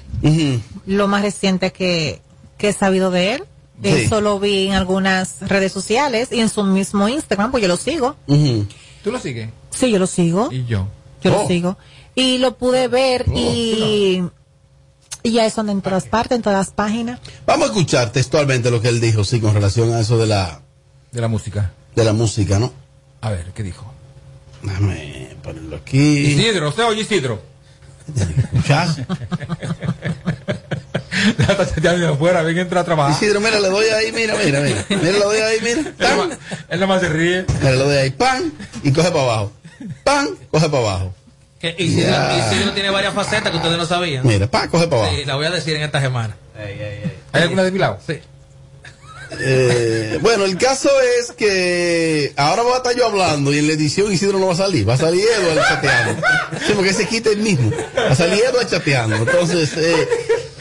[0.86, 2.20] Lo más reciente que,
[2.58, 3.44] que he sabido de él.
[3.82, 3.88] Sí.
[3.90, 7.76] Eso lo vi en algunas redes sociales y en su mismo Instagram, pues yo lo
[7.76, 8.16] sigo.
[9.04, 9.50] ¿Tú lo sigues?
[9.70, 10.48] Sí, yo lo sigo.
[10.52, 10.88] Y yo.
[11.22, 11.42] Yo Oh.
[11.42, 11.78] lo sigo.
[12.14, 14.22] Y lo pude ver y,
[15.28, 17.20] y ya eso anda en todas partes, en todas las páginas.
[17.46, 20.60] Vamos a escuchar textualmente lo que él dijo, sí, con relación a eso de la,
[21.12, 21.70] De la música.
[21.94, 22.72] de la música, ¿no?
[23.20, 23.92] A ver, ¿qué dijo?
[24.62, 25.98] Déjame ponerlo aquí.
[25.98, 27.40] Isidro, ¿usted oye Isidro?
[28.16, 28.98] ¿Escuchas?
[32.12, 33.12] Afuera, ven, entra a trabajar.
[33.12, 34.84] Isidro, mira, le doy ahí, mira, mira, mira.
[34.88, 35.92] Mira, le doy ahí, mira.
[35.98, 36.30] Pan.
[36.68, 37.44] Él nada más se ríe.
[37.60, 39.52] Mira, le doy ahí, pan, y coge para abajo.
[40.04, 41.14] Pan, coge para abajo.
[41.60, 44.26] Que Isidro, tiene varias facetas que ustedes no sabían.
[44.26, 45.16] Mira, pan, coge para abajo.
[45.16, 46.36] Sí, la voy a decir en esta semana.
[47.32, 47.98] ¿Hay alguna de mi lado?
[48.06, 48.20] Sí.
[49.40, 53.74] Eh, bueno, el caso es que ahora voy a estar yo hablando y en la
[53.74, 56.22] edición Isidro no va a salir, va a salir Eduardo chateando.
[56.66, 57.70] Sí, porque se quita el mismo.
[57.96, 59.16] Va a salir Eduardo chateando.
[59.16, 60.08] Entonces, eh,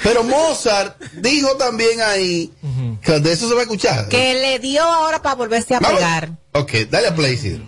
[0.03, 2.51] pero Mozart dijo también ahí
[3.01, 4.09] que de eso se va a escuchar.
[4.09, 5.99] Que le dio ahora para volverse a Vamos.
[5.99, 6.29] pegar.
[6.53, 7.63] Ok, dale a play, Isidro.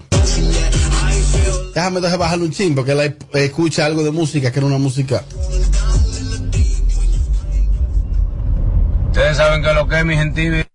[1.74, 5.24] Déjame entonces bajarle un chin porque él escucha algo de música que era una música.
[9.08, 10.66] Ustedes saben que lo que es mi gentil.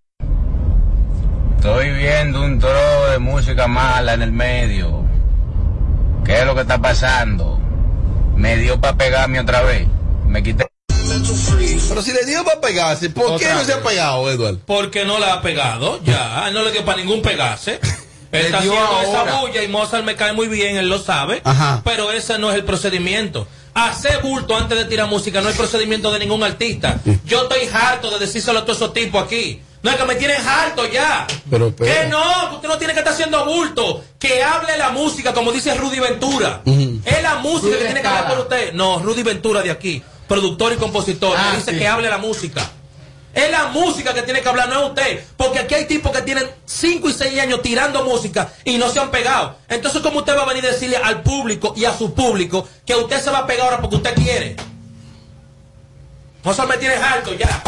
[1.57, 5.03] Estoy viendo un toro de música mala en el medio.
[6.23, 7.59] ¿Qué es lo que está pasando?
[8.35, 9.87] Me dio para pegarme otra vez.
[10.27, 10.67] Me quité.
[11.89, 14.59] Pero si le dio para pegarse, ¿por qué no se ha pegado, Eduardo?
[14.65, 16.49] Porque no la ha pegado, ya.
[16.51, 17.79] No le dio para ningún pegarse.
[18.39, 21.41] Él está haciendo esa bulla y Mozart me cae muy bien, él lo sabe.
[21.43, 21.81] Ajá.
[21.83, 23.47] Pero ese no es el procedimiento.
[23.73, 26.97] Hacer bulto antes de tirar música no es procedimiento de ningún artista.
[27.25, 29.61] Yo estoy harto de decírselo a todos esos tipos aquí.
[29.83, 31.27] No es que me tienen harto ya.
[31.49, 34.03] Pero, pero- Que no, usted no tiene que estar haciendo bulto.
[34.17, 36.61] Que hable la música, como dice Rudy Ventura.
[36.65, 38.73] Es la música Rudy que tiene que hablar por usted.
[38.73, 41.35] No, Rudy Ventura de aquí, productor y compositor.
[41.37, 41.77] Ah, que dice sí.
[41.77, 42.67] que hable la música.
[43.35, 45.23] Es la música que tiene que hablar, no es usted.
[45.35, 48.99] Porque aquí hay tipos que tienen 5 y 6 años tirando música y no se
[49.01, 49.57] han pegado.
[49.67, 52.95] Entonces, ¿cómo usted va a venir a decirle al público y a su público que
[52.95, 54.55] usted se va a pegar ahora porque usted quiere?
[56.45, 57.61] No se me tiene harto ya.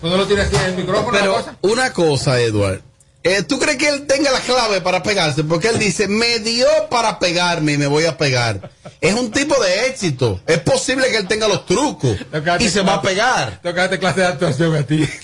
[0.00, 1.56] Cuando lo tiene así en el micrófono, Pero cosa.
[1.60, 2.80] una cosa, Edward.
[3.22, 5.44] Eh, ¿Tú crees que él tenga la clave para pegarse?
[5.44, 8.70] Porque él dice, me dio para pegarme y me voy a pegar.
[9.00, 10.40] Es un tipo de éxito.
[10.46, 12.16] Es posible que él tenga los trucos
[12.58, 13.60] y se va a pegar.
[13.62, 15.06] Tocaste clase de actuación a ti.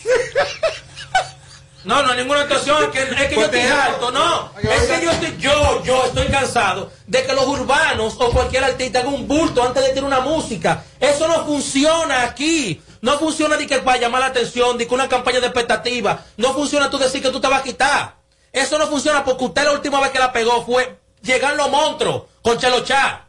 [1.86, 4.50] No, no, ninguna actuación, es que, es que yo estoy harto, no.
[4.60, 8.98] Es que yo estoy, yo, yo estoy cansado de que los urbanos o cualquier artista
[8.98, 10.82] haga un bulto antes de tirar una música.
[10.98, 12.82] Eso no funciona aquí.
[13.06, 16.24] No funciona ni que para llamar la atención, ni que una campaña de expectativa.
[16.38, 18.16] No funciona tú decir que tú te vas a quitar.
[18.52, 22.24] Eso no funciona porque usted la última vez que la pegó fue llegar los monstruos
[22.42, 23.28] con Chelo Chá.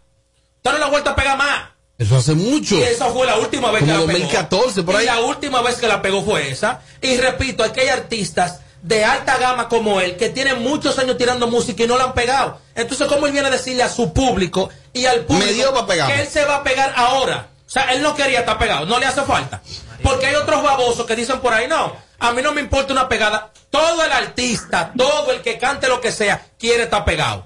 [0.55, 1.69] Usted no la ha vuelto a pegar más.
[1.95, 2.75] Eso hace mucho.
[2.75, 4.85] Y esa fue la última vez Como que la 2014, pegó.
[4.87, 5.03] por ahí.
[5.03, 6.81] Y la última vez que la pegó fue esa.
[6.99, 11.45] Y repito, aquí hay artistas de alta gama como él que tienen muchos años tirando
[11.45, 12.59] música y no la han pegado.
[12.73, 16.45] Entonces, ¿cómo él viene a decirle a su público y al público que él se
[16.45, 17.49] va a pegar ahora?
[17.67, 19.61] O sea, él no quería estar pegado, no le hace falta.
[20.01, 23.09] Porque hay otros babosos que dicen por ahí, no, a mí no me importa una
[23.09, 23.51] pegada.
[23.69, 27.45] Todo el artista, todo el que cante lo que sea, quiere estar pegado.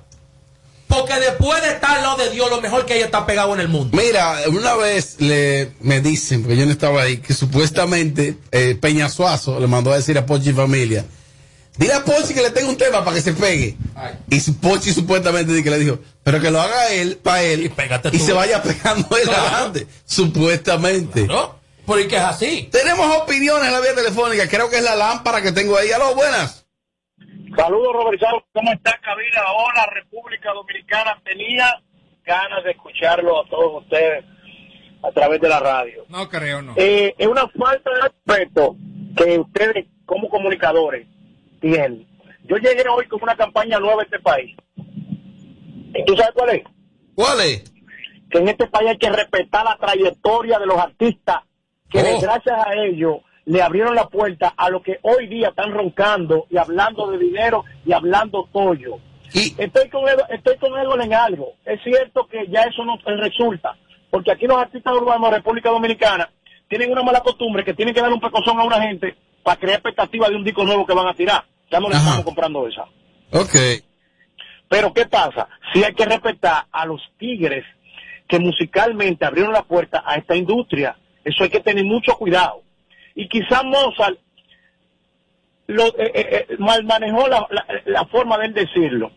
[0.88, 3.54] Porque después de estar al lado de Dios, lo mejor que hay es estar pegado
[3.56, 3.98] en el mundo.
[3.98, 9.10] Mira, una vez le, me dicen, porque yo no estaba ahí, que supuestamente eh, Peña
[9.10, 11.06] Suazo le mandó a decir a Pochi Familia,
[11.78, 13.76] dile a Pochi que le tenga un tema para que se pegue.
[14.30, 17.70] Y su- Pochi supuestamente que le dijo, pero que lo haga él, para él, y,
[17.70, 18.18] pégate tú.
[18.20, 19.42] se vaya pegando él Claro.
[19.48, 19.88] adelante.
[20.06, 21.28] Supuestamente.
[21.28, 21.60] ¿No?
[21.86, 22.70] Porque es así.
[22.72, 25.92] Tenemos opiniones en la vía telefónica, creo que es la lámpara que tengo ahí.
[25.92, 26.66] Aló, buenas.
[27.56, 28.44] Saludos, Robert Sauer.
[28.54, 29.42] ¿Cómo está, cabina?
[29.54, 31.20] Hola, República Dominicana.
[31.26, 31.66] Tenía
[32.26, 34.24] ganas de escucharlo a todos ustedes
[35.04, 36.06] a través de la radio.
[36.08, 36.74] No creo, no.
[36.78, 38.76] Eh, es una falta de respeto
[39.18, 41.08] que ustedes, como comunicadores,
[41.62, 44.56] Yo llegué hoy con una campaña nueva a este país.
[45.94, 46.64] ¿Y tú sabes cuál es?
[47.16, 47.74] ¿Cuál es?
[48.30, 51.38] Que en este país hay que respetar la trayectoria de los artistas,
[51.90, 52.22] que Oh.
[52.22, 56.58] gracias a ellos le abrieron la puerta a lo que hoy día están roncando y
[56.58, 59.00] hablando de dinero y hablando tollo.
[59.58, 61.54] Estoy con Edo, estoy con Edward en algo.
[61.66, 63.78] Es cierto que ya eso no resulta,
[64.10, 66.30] porque aquí los artistas urbanos de República Dominicana
[66.70, 69.76] tienen una mala costumbre que tienen que dar un pecozón a una gente para crear
[69.76, 71.44] expectativa de un disco nuevo que van a tirar.
[71.70, 72.84] Ya no le estamos comprando esa.
[73.32, 73.56] Ok.
[74.68, 75.48] Pero ¿qué pasa?
[75.74, 77.66] Sí hay que respetar a los tigres
[78.28, 80.96] que musicalmente abrieron la puerta a esta industria.
[81.24, 82.62] Eso hay que tener mucho cuidado.
[83.16, 84.18] Y quizás Mozart
[85.68, 89.12] lo, eh, eh, eh, mal manejó la, la- la forma de él decirlo.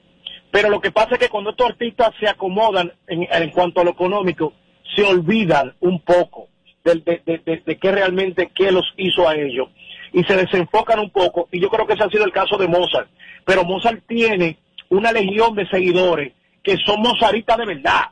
[0.50, 3.84] Pero lo que pasa es que cuando estos artistas se acomodan en, en cuanto a
[3.84, 4.52] lo económico,
[4.94, 6.48] se olvidan un poco
[6.84, 9.68] de, de- de qué realmente qué los hizo a ellos.
[10.14, 11.48] Y se desenfocan un poco.
[11.52, 13.08] Y yo creo que ese ha sido el caso de Mozart.
[13.44, 18.04] Pero Mozart tiene una legión de seguidores que son mozaritas de verdad.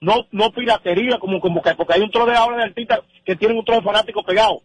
[0.00, 3.36] No, no piratería como, como que, porque hay un tro de ahora de artistas que
[3.36, 4.62] tienen un tro de fanáticos pegados.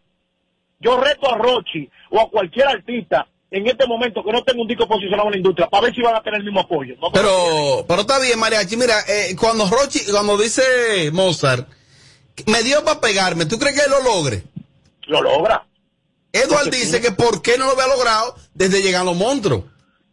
[0.80, 4.68] Yo reto a Rochi o a cualquier artista en este momento que no tenga un
[4.68, 6.96] disco posicionado en la industria para ver si van a tener el mismo apoyo.
[7.02, 7.12] ¿no?
[7.12, 8.78] Pero, pero está bien, Mariachi.
[8.78, 11.68] Mira, eh, cuando Rochi, cuando dice Mozart,
[12.48, 14.44] me dio para pegarme, ¿tú crees que lo logre?
[15.08, 15.66] lo logra.
[16.34, 19.64] Edward Porque dice que por qué no lo había logrado desde llegar a los monstruos.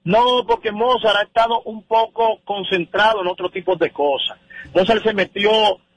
[0.04, 4.38] No, porque Mozart ha estado un poco concentrado en otro tipo de cosas.
[4.74, 5.50] Mozart se metió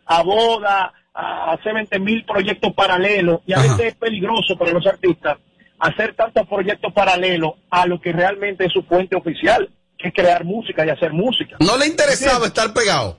[0.06, 3.68] a boda, a hacer 20 mil proyectos paralelos, y a Ajá.
[3.74, 5.38] veces es peligroso para los artistas
[5.80, 10.46] hacer tantos proyectos paralelos a lo que realmente es su fuente oficial, que es crear
[10.46, 11.58] música y hacer música.
[11.60, 13.18] No le interesaba estar pegado.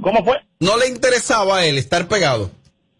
[0.00, 0.40] ¿Cómo fue?
[0.60, 2.50] No le interesaba a él estar pegado.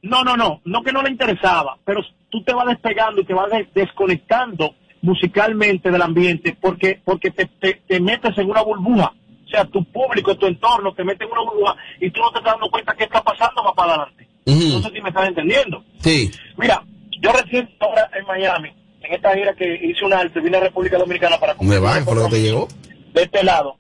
[0.02, 3.34] No, no, no, no que no le interesaba, pero tú te vas despegando y te
[3.34, 9.12] vas de- desconectando musicalmente del ambiente porque porque te, te, te metes en una burbuja.
[9.46, 12.38] O sea, tu público, tu entorno te mete en una burbuja y tú no te
[12.38, 14.28] estás dando cuenta qué está pasando más para adelante.
[14.46, 15.84] No sé si me estás entendiendo.
[15.98, 16.30] Sí.
[16.56, 16.82] Mira,
[17.20, 18.70] yo recién ahora en Miami,
[19.02, 22.04] en esta gira que hice una alta, vine a República Dominicana para Me va, ¿qué
[22.04, 22.68] fue lo que te llegó?
[23.12, 23.76] de este lado.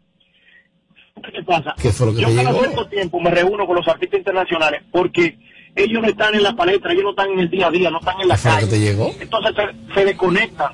[1.22, 1.74] ¿Qué te pasa?
[1.80, 2.58] ¿Qué fue lo que Yo cada llegó?
[2.64, 5.38] cierto tiempo me reúno con los artistas internacionales porque
[5.74, 7.98] ellos no están en la palestra, ellos no están en el día a día, no
[7.98, 8.72] están en la ¿Qué fue lo que calle.
[8.72, 9.14] te llegó?
[9.20, 10.72] Entonces se, se desconectan,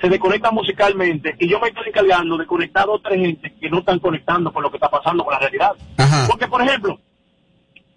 [0.00, 3.78] se desconectan musicalmente y yo me estoy encargando de conectar a otra gente que no
[3.78, 5.72] están conectando con lo que está pasando con la realidad.
[6.28, 6.98] Porque, por ejemplo,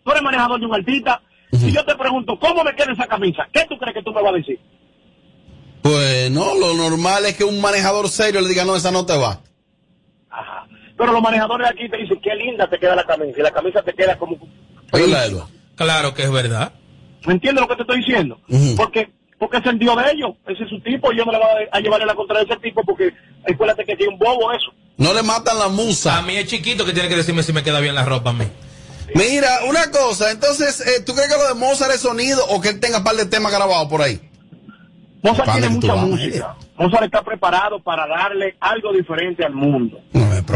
[0.04, 3.48] tú eres manejador de un artista y yo te pregunto, ¿cómo me queda esa camisa?
[3.52, 4.60] ¿Qué tú crees que tú me vas a decir?
[5.82, 9.17] Pues no, lo normal es que un manejador serio le diga, no, esa no te
[9.17, 9.39] va.
[10.98, 13.82] Pero los manejadores aquí te dicen, qué linda te queda la camisa y la camisa
[13.84, 14.38] te queda como...
[15.78, 16.74] Claro que es verdad.
[17.26, 18.40] ¿Me entiendes lo que te estoy diciendo?
[18.76, 19.10] Porque
[19.40, 21.48] porque es el dios de ellos, ese es su tipo, y yo me la voy
[21.72, 23.13] a, a llevarle la contra de ese tipo porque
[23.48, 24.74] acuérdate que tiene un bobo eso.
[24.98, 26.18] No le matan la musa.
[26.18, 28.34] A mí es chiquito que tiene que decirme si me queda bien la ropa a
[28.34, 28.46] mí.
[29.13, 32.70] Mira, una cosa, entonces, eh, ¿tú crees que lo de Mozart es sonido o que
[32.70, 34.20] él tenga un par de temas grabados por ahí?
[35.32, 36.56] Mozart tiene mucha música.
[36.78, 40.00] Mozart está preparado para darle algo diferente al mundo.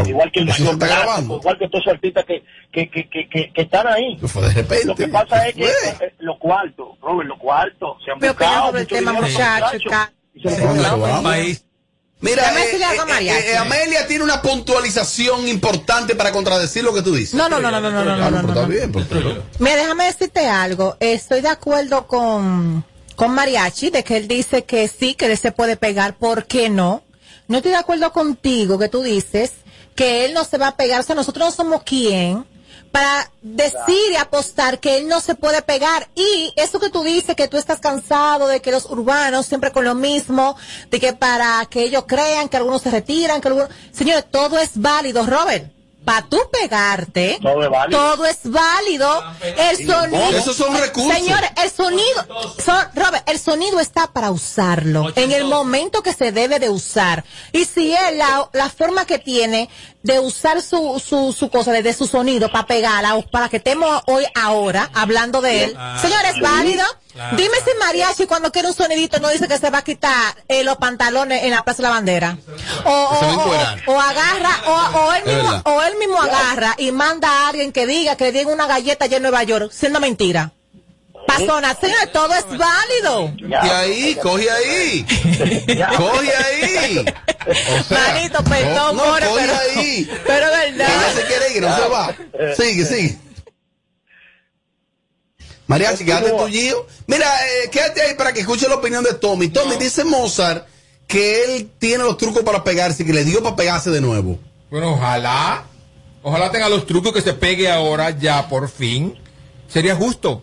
[0.06, 1.36] igual que el eso Michael está Jackson, grabando.
[1.38, 4.18] igual que todos esos artistas que, que, que, que, que, que están ahí.
[4.26, 4.86] Fue de repente.
[4.86, 8.66] Lo que pasa es que eh, los cuartos, Robert, los cuartos se han Pero buscado
[8.66, 9.12] sobre el tema.
[12.22, 12.78] Mira, eh, eh,
[13.20, 17.34] eh, eh, Amelia tiene una puntualización importante para contradecir lo que tú dices.
[17.34, 18.68] No, no, no, no, no, no, no, Ah, no, pero no, está no.
[18.68, 19.06] bien, pues,
[19.58, 20.96] Mira, déjame decirte algo.
[21.00, 22.84] Estoy de acuerdo con,
[23.16, 26.16] con Mariachi de que él dice que sí, que él se puede pegar.
[26.16, 27.02] ¿Por qué no?
[27.48, 29.52] No estoy de acuerdo contigo que tú dices
[29.94, 31.00] que él no se va a pegar.
[31.00, 32.46] O sea, nosotros no somos quien
[32.92, 36.08] para decir y apostar que él no se puede pegar.
[36.14, 39.84] Y eso que tú dices, que tú estás cansado de que los urbanos siempre con
[39.84, 40.56] lo mismo,
[40.90, 43.70] de que para que ellos crean que algunos se retiran, que algunos...
[43.92, 45.72] Señores, todo es válido, Robert.
[46.04, 48.00] Para tú pegarte, Todo es válido.
[48.00, 49.24] todo es válido.
[49.42, 50.28] El sonido.
[50.38, 51.12] Esos son recursos.
[51.14, 52.54] Señores, el sonido.
[52.64, 55.12] son- Robert, el sonido está para usarlo.
[55.14, 57.24] En el momento que se debe de usar.
[57.52, 59.68] Y si él, la, la forma que tiene
[60.02, 64.02] de usar su, su, su cosa, de, de su sonido para pegarla, para que estemos
[64.06, 65.76] hoy ahora hablando de él.
[66.00, 66.84] Señores, válido.
[67.12, 70.34] Claro, Dime si Mariachi cuando quiere un sonidito no dice que se va a quitar
[70.48, 72.38] eh, los pantalones en la Plaza de la Bandera.
[72.84, 77.48] O, o, o- agarra, o, o él mismo, o él mismo agarra y manda a
[77.50, 80.52] alguien que diga que le den una galleta allá en Nueva York, siendo mentira.
[81.80, 83.34] Señores, todo es válido.
[83.38, 85.06] Y ahí, coge ahí.
[85.96, 87.04] coge ahí.
[87.48, 90.10] O sea, Manito, perdón, no, more, coge pero- ahí.
[90.26, 90.88] pero verdad.
[90.88, 92.16] ya se quiere ir, no se va.
[92.56, 93.18] Sigue, sigue.
[95.66, 96.86] Mariachi, quédate tu Gio.
[97.06, 99.48] Mira, eh, quédate ahí para que escuche la opinión de Tommy.
[99.48, 100.66] Tommy dice Mozart
[101.06, 104.38] que él tiene los trucos para pegarse, que le dio para pegarse de nuevo.
[104.70, 105.64] Bueno, ojalá.
[106.22, 109.18] Ojalá tenga los trucos que se pegue ahora ya por fin.
[109.68, 110.42] Sería justo.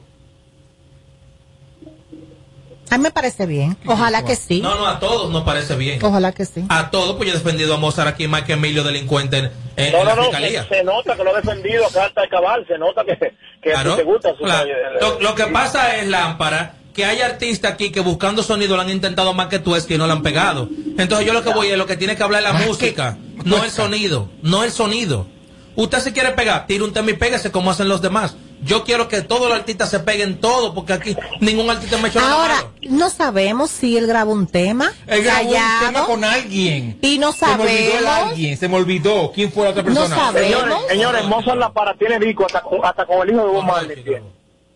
[2.91, 3.77] A mí me parece bien.
[3.85, 4.61] Ojalá que sí.
[4.61, 6.03] No, no, a todos nos parece bien.
[6.03, 6.65] Ojalá que sí.
[6.69, 9.91] A todos, pues yo he defendido a Mozart aquí más que Emilio delincuente en, en
[9.91, 10.63] No, la no, no, fiscalía.
[10.63, 13.73] se, se nota que lo ha defendido a carta de cabal, se nota que, que
[13.73, 14.69] a ti Claro, te gusta su claro.
[15.01, 18.89] Lo, lo que pasa es, Lámpara, que hay artistas aquí que buscando sonido lo han
[18.89, 20.67] intentado más que tú, es que no lo han pegado.
[20.97, 23.63] Entonces yo lo que voy es lo que tiene que hablar es la música, no
[23.63, 25.27] el sonido, no el sonido.
[25.75, 28.35] Usted se quiere pegar, tire un tema y pégase como hacen los demás.
[28.63, 32.07] Yo quiero que todos los artistas se peguen todo, porque aquí ningún artista me ha
[32.07, 32.69] hecho nada Ahora, malo.
[32.89, 34.91] no sabemos si él grabó un tema.
[35.07, 35.55] Él grabó un
[35.85, 36.97] tema con alguien.
[37.01, 38.29] Y no Se me olvidó el sabemos.
[38.31, 39.31] alguien, se me olvidó.
[39.33, 40.31] ¿Quién fue la otra persona?
[40.33, 43.63] Señores, señores, Mozart La Para tiene disco hasta, con- hasta con el hijo de Bob
[43.65, 44.03] Marley.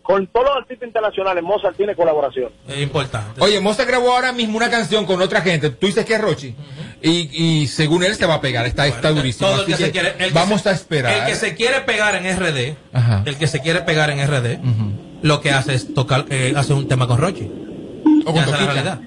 [0.04, 2.50] Con todos los artistas internacionales, Mozart tiene colaboración.
[2.68, 3.40] Es importante.
[3.40, 5.70] Oye, Mozart grabó ahora mismo una canción con otra gente.
[5.70, 6.54] Tú dices que es Rochi.
[7.02, 7.30] y,
[7.62, 8.66] y según él se va a pegar.
[8.66, 9.48] Está, está durísimo.
[9.48, 11.12] Todo el que que se quiere, el que vamos se- a esperar.
[11.20, 13.22] El que se quiere pegar en RD, Ajá.
[13.24, 14.58] el que se quiere pegar en RD,
[15.22, 17.50] lo que hace es tocar, eh, hace un tema con Rochi.
[18.26, 18.72] O con Ya esa es la Toquicha.
[18.72, 19.00] realidad.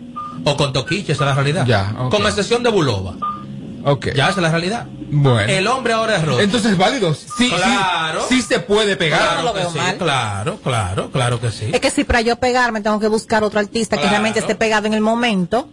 [0.46, 1.66] O con Toquiche, esa es la realidad.
[1.68, 2.12] Ya, ok.
[2.12, 3.14] Con excepción de Bulova.
[3.86, 4.08] Ok.
[4.16, 4.86] Ya esa es la realidad.
[5.10, 5.52] Bueno.
[5.52, 6.44] El hombre ahora es Rochi.
[6.44, 7.14] Entonces es válido.
[7.14, 8.26] Sí, Claro.
[8.28, 9.20] sí, sí se puede pegar.
[9.22, 9.98] Claro lo veo sí, mal.
[9.98, 11.70] claro, claro, claro que sí.
[11.74, 14.12] Es que si para yo pegarme tengo que buscar otro artista que Claro.
[14.12, 15.70] realmente esté pegado en el momento.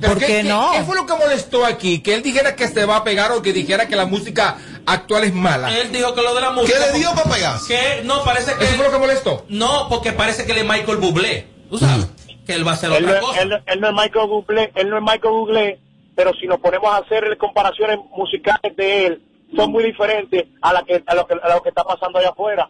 [0.00, 0.72] Pero ¿Por ¿qué- qué no?
[0.72, 2.00] ¿Qué fue lo que molestó aquí?
[2.00, 5.24] Que él dijera que se va a pegar o que dijera que la música actual
[5.24, 5.74] es mala.
[5.78, 6.78] Él dijo que lo de la música.
[6.78, 7.66] ¿Qué le dio para pegarse?
[7.68, 8.64] Que no parece que.
[8.64, 9.44] ¿Eso fue lo que molestó?
[9.48, 11.48] No, porque parece que él es Michael Bublé.
[11.70, 12.06] Tú sabes.
[12.46, 13.40] Que él va a hacer Él, otra no- cosa.
[13.40, 15.80] él- él no es Michael Bublé, él no es Michael Bublé,
[16.16, 19.22] pero si nos ponemos a hacer comparaciones musicales de él,
[19.54, 22.30] son muy diferentes a, la que, a, lo, que, a lo que está pasando allá
[22.30, 22.68] afuera.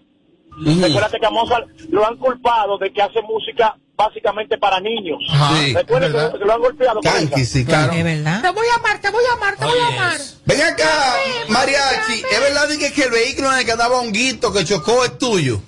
[0.58, 5.18] Recuérdate que a Mozart lo han culpado de que hace música básicamente para niños.
[5.54, 7.00] Sí, que, lo han golpeado.
[7.02, 7.44] esa.
[7.44, 7.92] sí, claro.
[7.92, 8.42] verdad.
[8.42, 10.20] Te voy a amar, te voy a amar, te voy a amar.
[10.44, 11.16] Ven acá,
[11.48, 15.04] Mariachi, ¿es verdad de que, que el vehículo en el que andaba Honguito que chocó
[15.04, 15.60] es tuyo?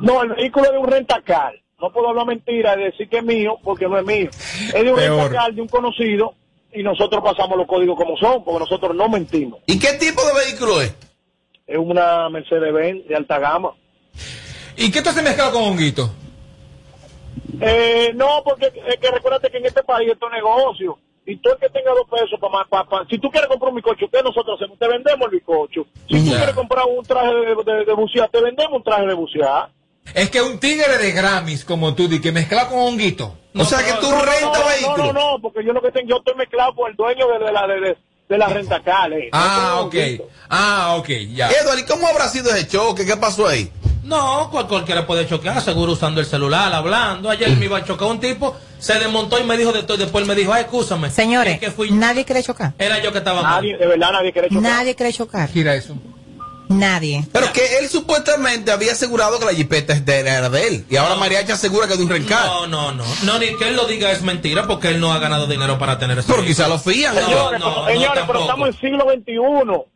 [0.00, 1.52] No, el vehículo es de un rentacar.
[1.80, 4.28] No puedo hablar mentira y decir que es mío porque no es mío.
[4.30, 6.34] Es de un rentacar de un conocido
[6.72, 9.60] y nosotros pasamos los códigos como son porque nosotros no mentimos.
[9.66, 10.94] ¿Y qué tipo de vehículo es?
[11.66, 13.72] Es una Mercedes-Benz de alta gama.
[14.76, 16.10] ¿Y qué tú has mezclado con Honguito?
[17.60, 20.98] Eh, no, porque es que recuérdate que en este país esto es negocio.
[21.26, 23.76] Y tú el que tenga dos pesos para pa, pa- si tú quieres comprar un
[23.76, 24.78] bizcocho, ¿qué nosotros hacemos?
[24.78, 25.86] Te vendemos el bizcocho.
[26.08, 26.36] Si tú Ya.
[26.38, 29.68] quieres comprar un traje de, de, de bucear, te vendemos un traje de bucear.
[30.14, 33.36] Es que un tigre de Grammys, como tú di, que mezcla con Honguito.
[33.56, 34.98] o sea que tú no, rentas no, vehículos.
[34.98, 37.44] No, no, no, porque yo lo que tengo, yo estoy mezclado con el dueño de,
[37.44, 37.96] de la de, de,
[38.28, 39.28] de la renta cal, eh.
[39.32, 39.94] Ah, No ok.
[40.48, 41.48] Ah, ok, ya.
[41.50, 43.04] Edward, ¿y cómo habrá sido ese choque?
[43.06, 43.70] ¿Qué pasó ahí?
[44.02, 47.30] No, cual- cualquiera puede chocar, seguro usando el celular, hablando.
[47.30, 49.96] Ayer me iba a chocar un tipo, se desmontó y me dijo de todo.
[49.96, 51.10] y Después me dijo, ay, escúchame.
[51.10, 52.72] Señores, Es que fui- nadie quiere chocar.
[52.78, 53.56] Era yo que estaba mal.
[53.62, 54.62] Nadie, de verdad, nadie quiere chocar.
[54.62, 55.48] Nadie quiere chocar.
[55.48, 55.94] Gira eso.
[56.70, 57.24] Nadie.
[57.32, 60.84] Pero que él supuestamente había asegurado que la jipeta es de- era de él.
[60.88, 62.46] Y ahora Mariachi asegura que es de un rencar.
[62.46, 63.04] No, no, no.
[63.24, 65.98] No, ni que él lo diga es mentira porque él no ha ganado dinero para
[65.98, 66.32] tener eso.
[66.32, 67.14] Pero quizá lo fían.
[67.14, 68.40] No, Señores, no, pero, no, señores, pero tampoco.
[68.40, 69.90] estamos en siglo XXI.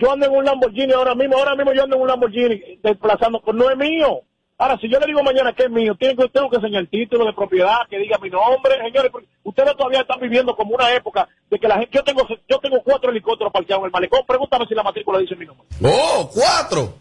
[0.00, 3.40] Yo ando en un Lamborghini ahora mismo, ahora mismo yo ando en un Lamborghini desplazando,
[3.40, 4.20] pues no es mío.
[4.60, 6.88] Ahora, si yo le digo mañana que es mío, tiene que, tengo que enseñar el
[6.88, 10.92] título de propiedad, que diga mi nombre, señores, porque ustedes todavía están viviendo como una
[10.92, 14.22] época de que la gente, yo tengo, yo tengo cuatro helicópteros parqueados en el malecón,
[14.26, 15.64] pregúntame si la matrícula dice mi nombre.
[15.80, 16.98] Oh, cuatro.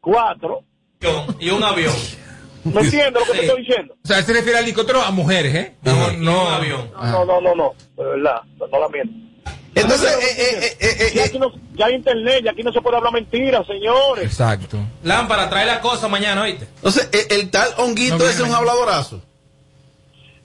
[0.00, 0.62] Cuatro.
[1.40, 1.94] Y un avión.
[2.62, 3.94] ¿No entiendes lo que te estoy diciendo?
[4.04, 5.76] O sea, él se refiere al helicóptero a mujeres, ¿eh?
[5.82, 6.48] No, no.
[6.48, 6.92] avión.
[6.94, 9.29] No, no, no, no, de verdad, no, no la miento.
[9.74, 12.72] Entonces, eh, eh, eh, eh, Ya eh, aquí no, ya hay internet, ya aquí no
[12.72, 14.24] se puede hablar mentiras, señores.
[14.24, 14.78] Exacto.
[15.04, 16.66] Lámpara, trae la cosa mañana, ¿oíste?
[16.76, 19.22] entonces eh, el tal Honguito No, ese es un habladorazo.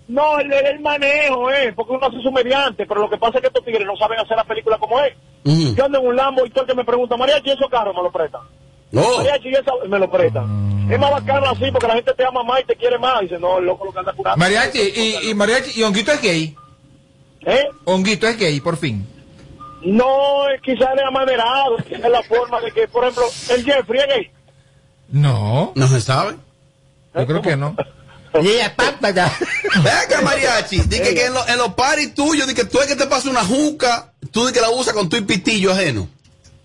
[0.08, 3.42] No, el, el manejo, eh, porque uno hace su mediante, pero lo que pasa es
[3.42, 5.16] que estos tigres no saben hacer la película como es.
[5.44, 5.76] Ujú.
[5.76, 8.04] Yo ando en un Lambo y todo el que me pregunta, Mariachi, esos carros me
[8.04, 8.42] lo prestan.
[8.92, 9.18] No.
[9.18, 10.88] Mariachi, esa, me lo prestan.
[10.92, 13.22] Es más bacano así porque la gente te ama más y te quiere más.
[13.22, 14.38] Y dice, no, el loco lo que anda curando.
[14.38, 16.56] Mariachi, y, y Mariachi, y Honguito es gay.
[17.48, 17.68] ¿Eh?
[17.86, 19.08] Honguito es gay, por fin.
[19.86, 24.08] No, es quizás es amaderado, es la forma de que, por ejemplo, el Jeffrey es
[24.08, 24.32] gay.
[25.10, 26.36] No, No se sabe.
[27.14, 27.76] yo creo que no.
[28.42, 30.80] Ve acá, Mariachi.
[30.82, 33.30] Dice que en, lo- en los paris tuyos, di que tú es que te pasa
[33.30, 36.10] una juca, tú di que la usas con tu pitillo ajeno.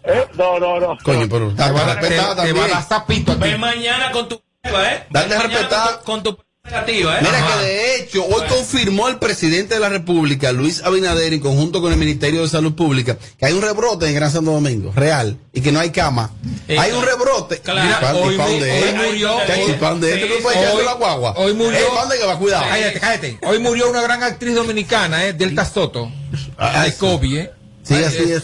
[0.03, 0.27] ¿Eh?
[0.35, 0.97] No, no, no.
[1.05, 2.71] Coño, pero Te va, a- te- respetada te va a también.
[2.71, 3.37] dar zapito.
[3.39, 5.07] Ven mañana con tu prueba, ¿eh?
[5.13, 6.39] Con tu, con tu
[6.71, 7.23] negativa, ¿eh?
[7.23, 7.59] Mira Ajá.
[7.61, 11.93] que de hecho, hoy confirmó el presidente de la República, Luis Abinader, en conjunto con
[11.93, 15.63] el Ministerio de Salud Pública, que hay un rebrote en Gran Santo Domingo, real, y
[15.63, 16.31] que no hay cama.
[16.69, 17.59] Eh, hay un rebrote.
[17.61, 17.83] claro.
[17.83, 20.23] Mira, ¿pa' Hoy dónde hoy murió- Chachi, hoy- ¿pa' dónde es?
[20.23, 21.35] sí, ¿Tú puedes hoy- la guagua?
[21.37, 22.39] hoy murió- Eh, ¿pa' dónde que va?
[22.39, 22.65] Cuidado.
[22.69, 23.39] Cállate, cállate.
[23.43, 25.33] Hoy murió una gran actriz dominicana, ¿eh?
[25.33, 26.11] Delta Soto.
[26.59, 26.95] Ah, de.
[26.95, 27.51] COVID, ¿eh?
[27.83, 28.43] Sí, Ay, así eh, es.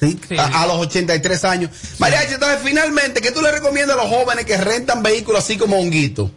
[0.00, 0.36] Sí, Sí.
[0.38, 1.70] A, a los 83 años.
[1.98, 5.78] Mariachi, entonces, finalmente, ¿qué tú le recomiendas a los jóvenes que rentan vehículos así como
[5.78, 6.30] Honguito?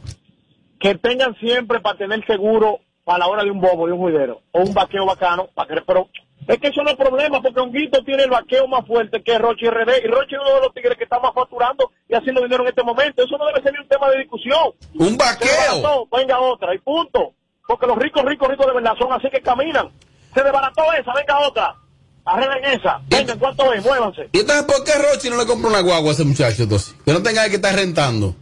[0.84, 4.42] Que tengan siempre para tener seguro para la hora de un bobo, de un juidero,
[4.52, 6.10] o un vaqueo bacano, para que, pero
[6.46, 9.66] es que eso no es problema, porque Honguito tiene el vaqueo más fuerte que Rochi
[9.70, 12.64] RD, y Rochi es uno de los tigres que está más facturando y haciendo dinero
[12.64, 14.74] en este momento, eso no debe ser ni un tema de discusión.
[14.96, 16.08] Un vaqueo.
[16.12, 17.32] venga otra, y punto,
[17.66, 19.90] porque los ricos, ricos, ricos de verdad son así que caminan,
[20.34, 21.76] se desbarató esa, venga otra,
[22.26, 23.86] arreglen esa, venga, ¿cuánto es?
[23.86, 24.28] Muévanse.
[24.34, 26.94] ¿Y entonces por qué Rochi no le compra una guagua a ese muchacho entonces?
[27.06, 28.36] Que no tenga que estar rentando.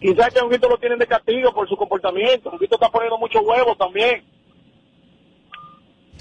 [0.00, 3.76] Quizás que Honguito lo tienen de castigo por su comportamiento, Honguito está poniendo muchos huevos
[3.78, 4.24] también.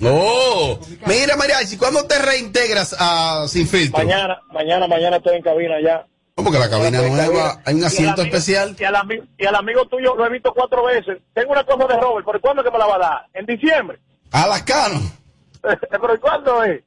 [0.04, 3.98] Oh, mira Mariachi, ¿cuándo te reintegras a Sin Filtro?
[4.04, 6.06] Mañana, mañana, mañana estoy en cabina ya.
[6.36, 7.26] ¿Cómo que la cabina en nueva?
[7.26, 7.62] cabina.
[7.66, 8.76] Hay un asiento amigo- especial.
[8.80, 8.96] Y al,
[9.40, 11.18] y al amigo tuyo lo he visto cuatro veces.
[11.34, 13.26] Tengo una cosa de Robert, ¿pero cuándo es que me la va a dar?
[13.34, 13.98] ¿En diciembre?
[14.32, 15.02] A las canos.
[15.62, 16.84] ¿Pero cuándo es?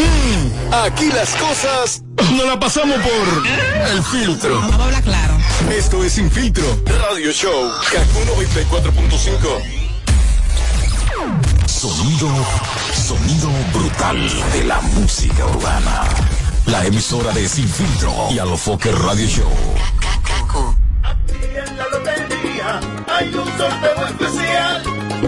[0.84, 2.02] Aquí las cosas
[2.32, 3.46] no la pasamos por
[3.90, 4.60] el filtro.
[5.02, 5.36] Claro.
[5.70, 9.80] Esto es Sin Filtro Radio Show, Kaku 94.5.
[11.66, 12.28] Sonido,
[12.94, 14.18] sonido brutal
[14.52, 16.04] de la música urbana.
[16.66, 19.50] La emisora de Sin Filtro y Alofoque Radio Show.
[21.32, 24.82] en la lotería hay un sorteo especial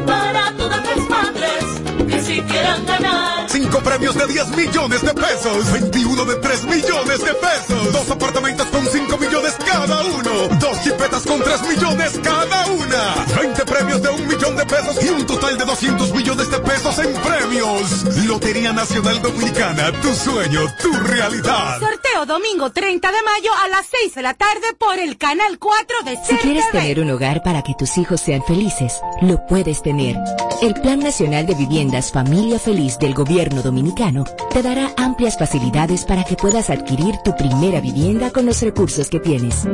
[0.07, 1.65] para todas las madres
[2.09, 3.42] que si quieran ganar.
[3.63, 5.73] Cinco premios de 10 millones de pesos.
[5.73, 7.93] 21 de 3 millones de pesos.
[7.93, 10.49] Dos apartamentos con 5 millones cada uno.
[10.59, 13.25] Dos chipetas con 3 millones cada una.
[13.41, 16.99] 20 premios de un millón de pesos y un total de 200 millones de pesos
[16.99, 18.27] en premios.
[18.27, 19.93] Lotería Nacional Dominicana.
[20.03, 21.79] Tu sueño, tu realidad.
[21.79, 25.97] Sorteo domingo 30 de mayo a las 6 de la tarde por el canal 4
[26.05, 30.17] de Si quieres tener un hogar para que tus hijos sean felices, lo puedes tener.
[30.61, 36.23] El Plan Nacional de Viviendas Familia Feliz del Gobierno Dominicano te dará amplias facilidades para
[36.25, 39.67] que puedas adquirir tu primera vivienda con los recursos que tienes.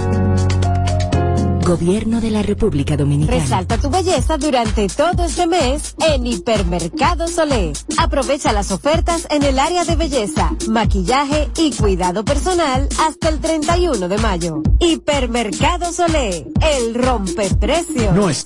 [1.61, 3.39] Gobierno de la República Dominicana.
[3.39, 7.73] Resalta tu belleza durante todo este mes en Hipermercado Solé.
[7.97, 14.07] Aprovecha las ofertas en el área de belleza, maquillaje y cuidado personal hasta el 31
[14.07, 14.61] de mayo.
[14.79, 18.11] Hipermercado Solé, el rompeprecio.
[18.13, 18.45] No es.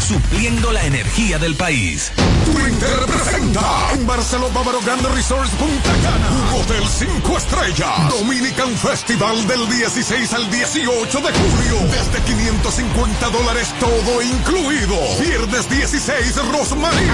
[0.00, 2.12] Supliendo la energía del país.
[2.44, 9.68] Twitter presenta en Barcelona Bávaro Grande Resorts Punta Cana hotel 5 estrellas Dominican Festival del
[9.68, 17.12] 16 al 18 de julio desde 550 dólares todo incluido viernes 16 Rosmarie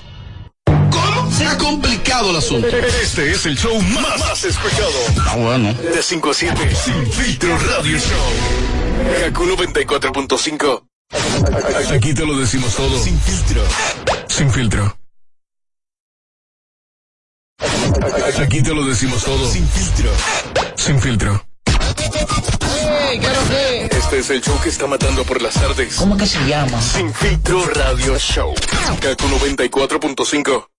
[0.65, 1.31] ¿Cómo?
[1.31, 2.67] Se ha complicado el asunto.
[2.67, 4.91] Este es el show más, más escuchado.
[5.25, 5.73] Ah, bueno.
[5.73, 6.75] De 5 a 7.
[6.75, 8.33] Sin filtro Radio Show.
[9.29, 10.83] KQ 94.5.
[11.95, 13.01] Aquí te lo decimos todo.
[13.01, 13.63] Sin filtro.
[14.27, 14.95] Sin filtro.
[18.41, 19.49] Aquí te lo decimos todo.
[19.49, 20.11] Sin filtro.
[20.75, 21.45] Sin filtro.
[23.89, 25.95] Este es el show que está matando por las tardes.
[25.95, 26.81] ¿Cómo que se llama?
[26.81, 28.53] Sin filtro radio show.
[28.99, 30.72] Kaku 94.5.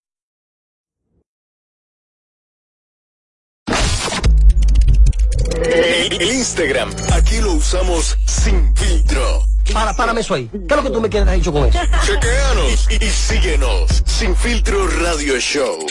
[6.20, 9.44] Instagram, aquí lo usamos sin filtro.
[9.72, 10.48] Para, párame eso ahí.
[10.52, 11.78] ¿Qué es lo que tú me quieres dicho con eso?
[12.04, 14.02] Chequeanos y, y síguenos.
[14.04, 15.86] Sin filtro radio show.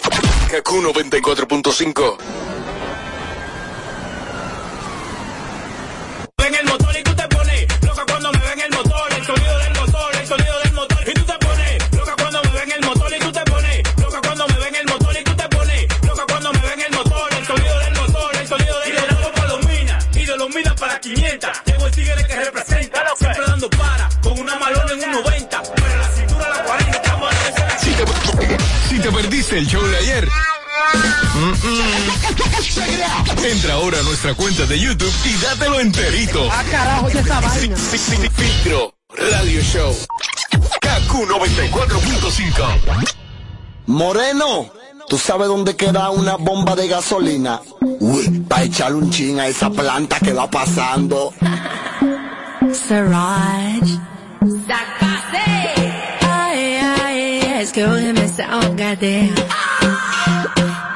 [0.51, 2.18] Kaku 94.5.
[21.14, 21.64] 500.
[21.64, 25.97] Tengo el tigre que representa, siempre dando para con una malona en un 90, pero
[25.97, 28.05] la cintura 40 a la Si te,
[28.89, 30.28] si te perdiste el show de ayer.
[31.36, 33.45] mm, mm.
[33.45, 36.47] Entra ahora a nuestra cuenta de YouTube y dátelo enterito.
[36.51, 37.76] Ah, carajo, ya esta vaina.
[37.78, 39.95] Filtro Radio Show.
[40.82, 43.05] KQ 94.5.
[43.88, 44.72] Moreno,
[45.08, 47.62] ¿Tú sabes dónde queda una bomba de gasolina?
[47.99, 51.34] Uy, pa' echarle un chin a esa planta que va pasando.
[52.72, 53.84] Siraj.
[54.68, 55.93] ¡Sacase!
[56.22, 59.36] Ay, ay, es que hoy me ahogadeo.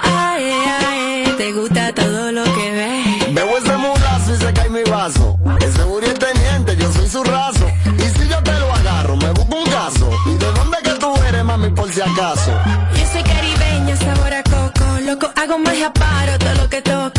[0.01, 0.43] Ay,
[0.82, 3.34] ay, te gusta todo lo que ves.
[3.34, 5.38] Veo ese murazo y se cae mi vaso.
[5.62, 7.68] Ese buri es teniente, yo soy su raso.
[7.97, 10.10] Y si yo te lo agarro, me busco un caso.
[10.26, 12.51] ¿Y de dónde que tú eres, mami, por si acaso?
[15.48, 17.16] hago magia para todo lo que toco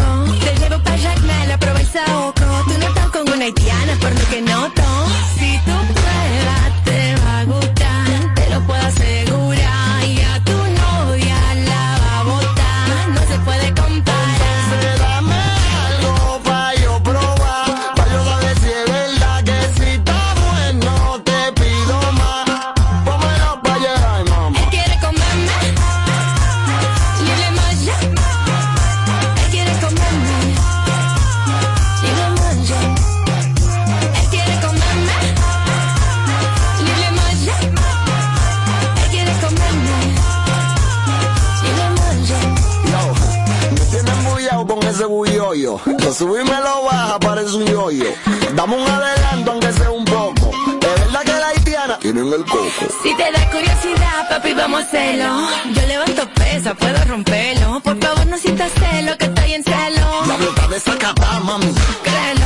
[53.18, 55.28] te da curiosidad, papi, vamos a.
[55.74, 57.80] Yo levanto pesa, puedo romperlo.
[57.80, 60.06] Por favor, no sientas celo, que estoy en celo.
[60.26, 61.74] La de esa capa, mami.
[62.04, 62.37] Créelo.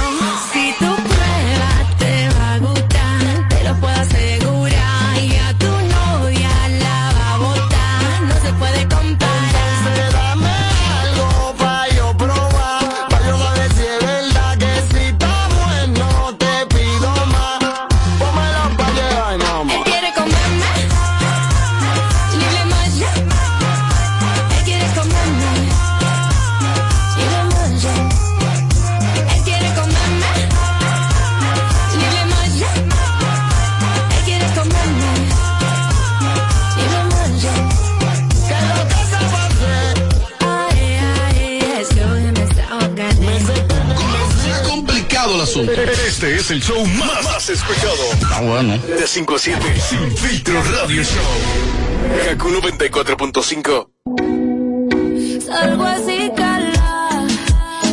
[46.43, 48.03] es el show más, más escuchado.
[48.32, 48.76] Ah, bueno.
[48.78, 49.80] De 5 a 7.
[49.88, 51.22] Sin filtro radio show.
[52.32, 53.88] Haku 94.5.
[55.47, 57.26] Salgo así, cala.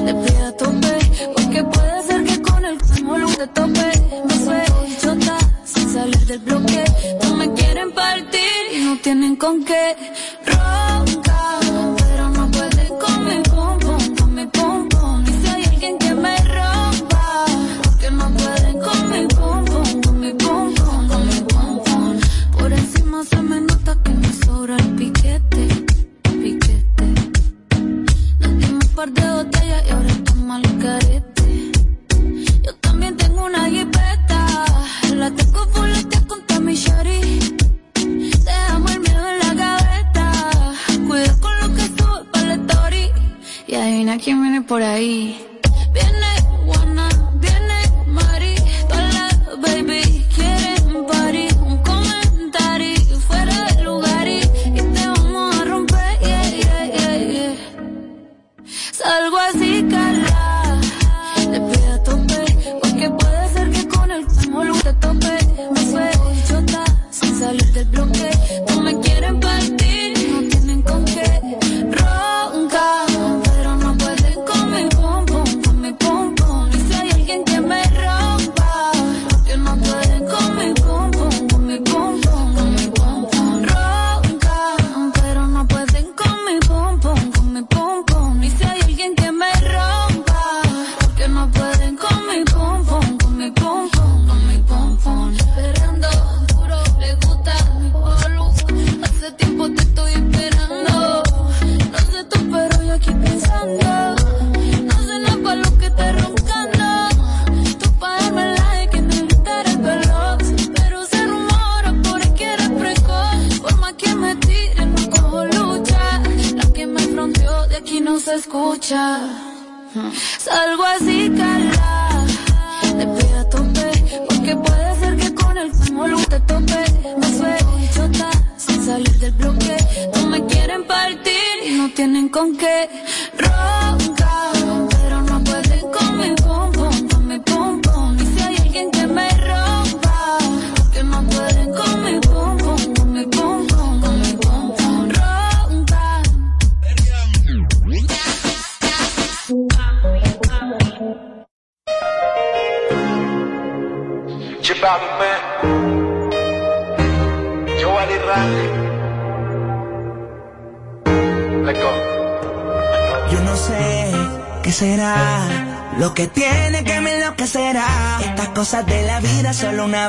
[0.03, 0.97] Te pido a tomé.
[1.35, 3.91] Porque puede ser que con el cúmulo te tomé.
[4.27, 4.63] No sé,
[4.99, 5.37] chota.
[5.63, 6.83] Sin salir del bloque.
[7.23, 8.73] No me quieren partir.
[8.73, 9.95] Y no tienen con qué.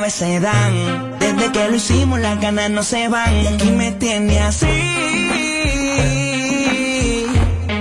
[0.09, 1.19] se dan.
[1.19, 3.33] Desde que lo hicimos las ganas no se van.
[3.35, 4.65] Y aquí me tiene así.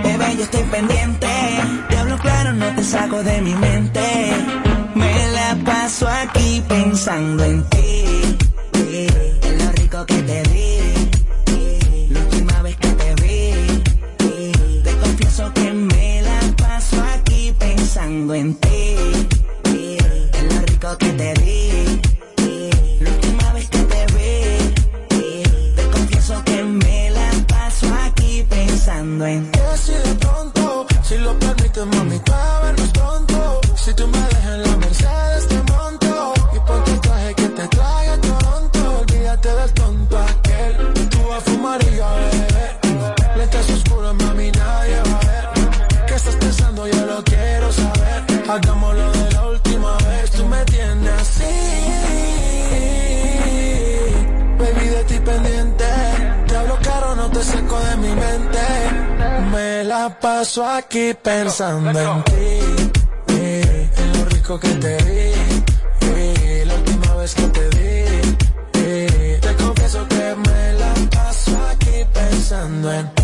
[0.03, 1.29] Bebé, yo estoy pendiente.
[1.89, 4.01] Te hablo claro, no te saco de mi mente.
[4.95, 8.00] Me la paso aquí pensando en ti.
[60.21, 62.93] paso aquí pensando en ti,
[63.29, 65.33] eh, en lo rico que te di,
[66.03, 68.37] eh, la última vez que te di,
[68.75, 73.20] eh, te confieso que me la paso aquí pensando en ti.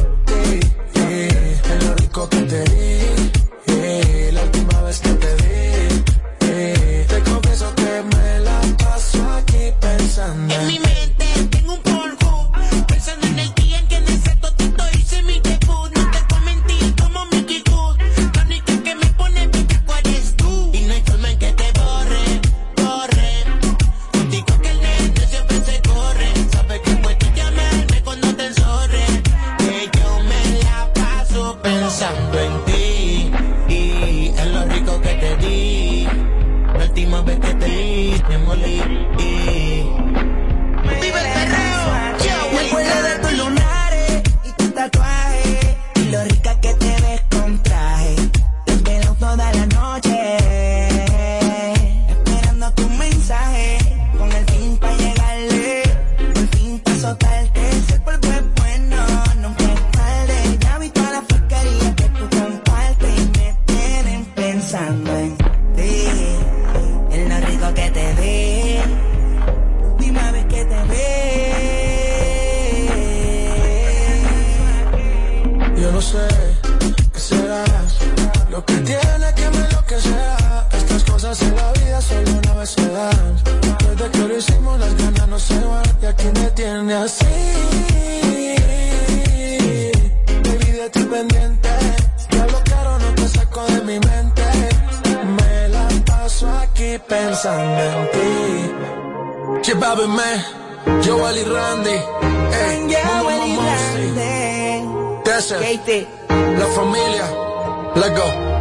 [97.37, 98.73] pensando en ti.
[99.63, 100.45] Che, me,
[101.05, 101.99] Joel y Randy.
[102.53, 105.23] Hey, Joel y Randy.
[105.25, 105.63] Desert,
[106.29, 107.27] La familia.
[107.95, 108.57] Let's go.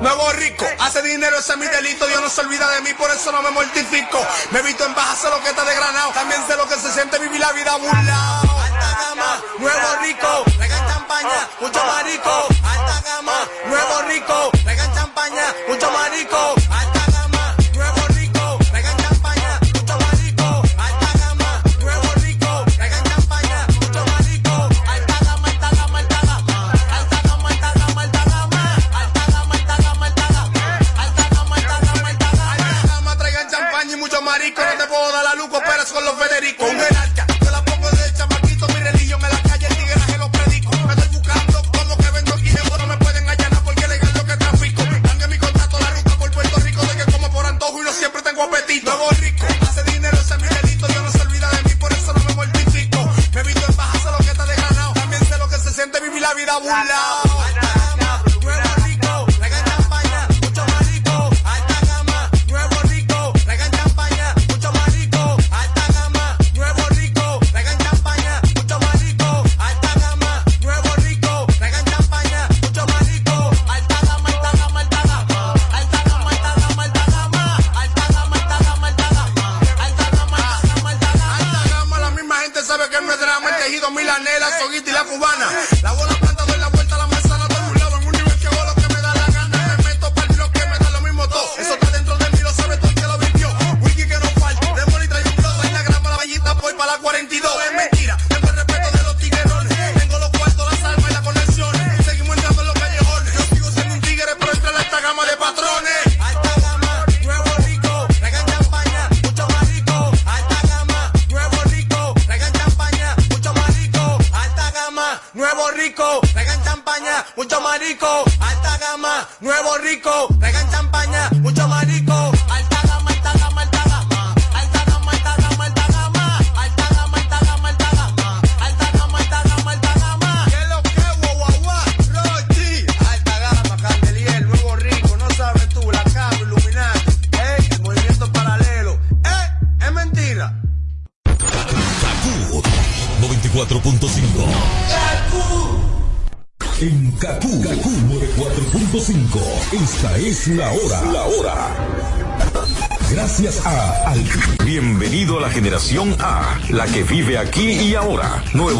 [0.00, 0.76] Nuevo rico, eh.
[0.80, 1.70] hace dinero ese es mi eh.
[1.70, 4.18] delito, Dios no se olvida de mí, por eso no me mortifico.
[4.50, 6.90] Me visto en baja, sé lo que está de granado, también sé lo que se
[6.90, 8.60] siente vivir la vida burlao.
[8.60, 12.48] Alta gama, nuevo rico, regan champaña, mucho marico.
[12.64, 16.54] Alta gama, nuevo rico, regan champaña, mucho marico.
[16.70, 16.99] Alta
[34.30, 36.68] marico, no te puedo dar la luz, operas con los Federicos.
[36.72, 37.09] Eh.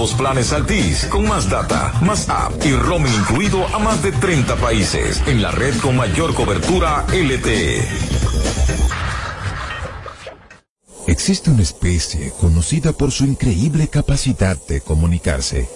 [0.01, 4.57] Nuevos planes Altis, con más data, más app y roaming incluido a más de 30
[4.57, 5.23] países.
[5.27, 7.87] En la red con mayor cobertura LTE.
[11.07, 15.69] Existe una especie conocida por su increíble capacidad de comunicarse.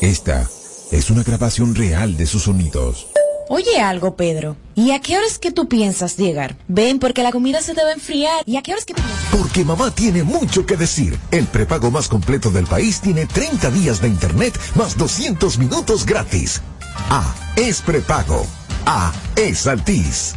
[0.00, 0.48] Esta
[0.90, 3.08] es una grabación real de sus sonidos.
[3.50, 4.56] Oye algo, Pedro.
[4.74, 6.56] ¿Y a qué horas que tú piensas llegar?
[6.66, 8.42] Ven, porque la comida se a enfriar.
[8.46, 9.05] ¿Y a qué horas que piensas?
[9.38, 11.18] Porque mamá tiene mucho que decir.
[11.30, 16.62] El prepago más completo del país tiene 30 días de internet más 200 minutos gratis.
[17.10, 18.46] A es prepago.
[18.86, 20.36] A es Altis.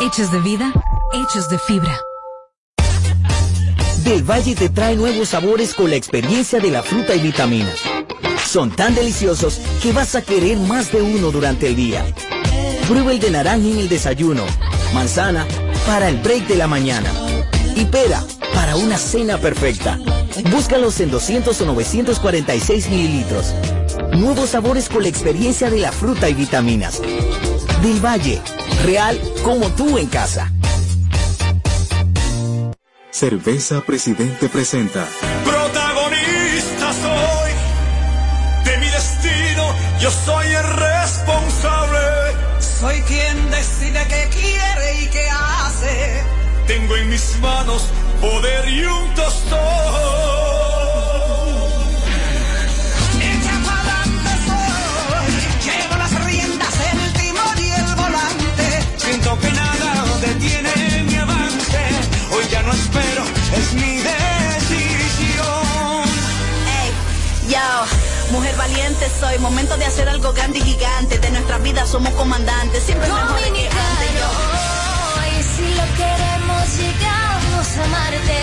[0.00, 0.72] Hechos de vida,
[1.12, 2.00] hechos de fibra.
[4.04, 7.80] Del Valle te trae nuevos sabores con la experiencia de la fruta y vitaminas.
[8.46, 12.06] Son tan deliciosos que vas a querer más de uno durante el día.
[12.88, 14.44] Prueba el de naranja en el desayuno,
[14.94, 15.46] manzana
[15.86, 17.23] para el break de la mañana
[17.76, 18.22] y pera
[18.54, 19.98] para una cena perfecta.
[20.50, 23.54] Búscalos en 200 o 946 mililitros.
[24.12, 27.00] Nuevos sabores con la experiencia de la fruta y vitaminas.
[27.82, 28.40] Del Valle,
[28.84, 30.52] real como tú en casa.
[33.10, 35.06] Cerveza Presidente presenta.
[35.44, 37.52] Protagonista soy
[38.64, 41.98] de mi destino, yo soy el responsable.
[42.58, 44.53] Soy quien decide qué hace.
[46.66, 47.82] Tengo en mis manos
[48.20, 49.58] poder y un tostón.
[53.20, 55.28] Echa pa'lante soy,
[55.66, 58.82] llevo las riendas, el timón y el volante.
[58.96, 61.78] Siento que nada detiene mi avance.
[62.32, 63.24] Hoy ya no espero,
[63.58, 65.44] es mi decisión.
[66.80, 66.90] Ey,
[67.50, 71.18] yo, mujer valiente soy, momento de hacer algo grande y gigante.
[71.18, 74.53] De nuestras vidas somos comandantes, siempre mejor que antes yo.
[77.74, 78.38] Llegamos a Marte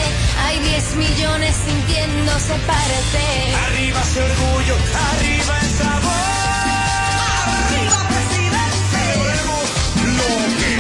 [0.46, 4.76] Hay 10 millones sintiéndose parte Arriba ese orgullo,
[5.12, 6.12] arriba el sabor.
[7.46, 9.04] Arriba presidente.
[10.18, 10.72] Lo que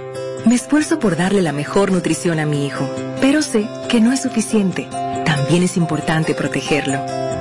[0.00, 0.46] somos.
[0.46, 2.88] Me esfuerzo por darle la mejor nutrición a mi hijo,
[3.20, 4.88] pero sé que no es suficiente.
[5.24, 7.29] También es importante protegerlo.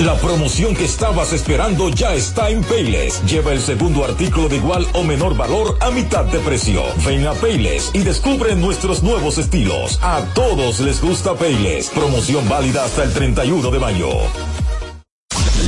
[0.00, 3.22] La promoción que estabas esperando ya está en Payless.
[3.24, 6.82] Lleva el segundo artículo de igual o menor valor a mitad de precio.
[7.06, 9.98] Ven a Payless y descubre nuestros nuevos estilos.
[10.02, 11.88] A todos les gusta Payless.
[11.88, 14.08] Promoción válida hasta el 31 de mayo.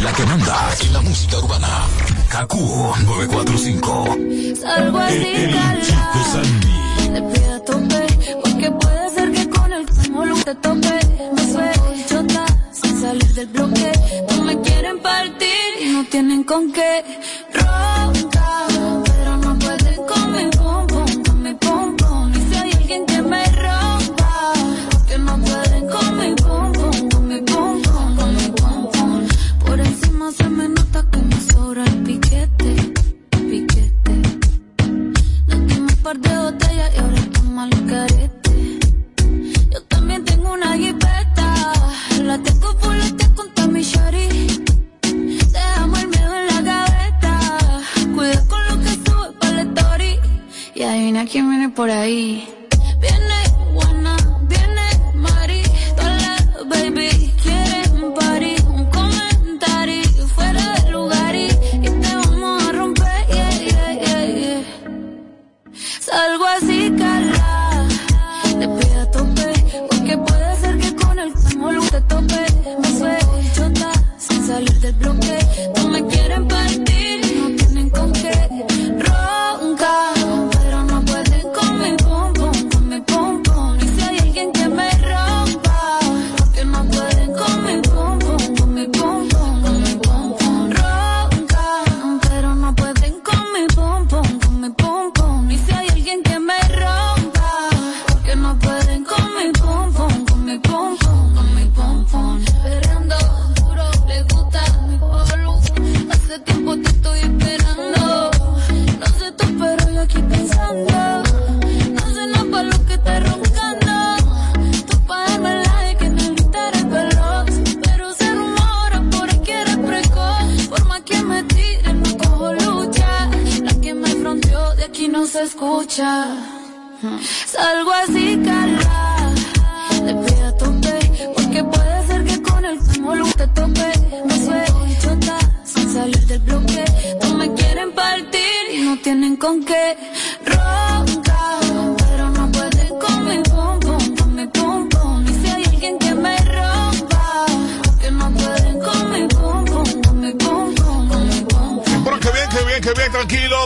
[0.02, 1.68] La que manda en la música urbana.
[2.28, 4.16] Kaku 945.
[4.60, 5.80] Salgo así, El, el cala.
[5.80, 7.14] chico Sandy.
[7.14, 8.06] Te pido a tope,
[8.42, 11.00] porque puede ser que con el como te tope.
[11.34, 13.92] Me suelto chota sin salir del bloque.
[16.18, 17.04] Tienen con qué.
[17.54, 18.37] Ronca,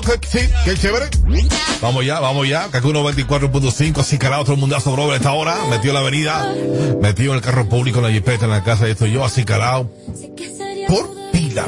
[0.03, 1.07] Que, sí, qué chévere.
[1.81, 2.69] Vamos ya, vamos ya.
[2.71, 5.57] Kaku 94.5, así calado, todo el mundazo, bro, a esta hora.
[5.71, 6.55] Metió en la avenida,
[7.01, 9.45] metido en el carro público, en la jipeta, en la casa, y estoy yo, así
[9.45, 9.91] calado.
[10.89, 11.67] Por pila.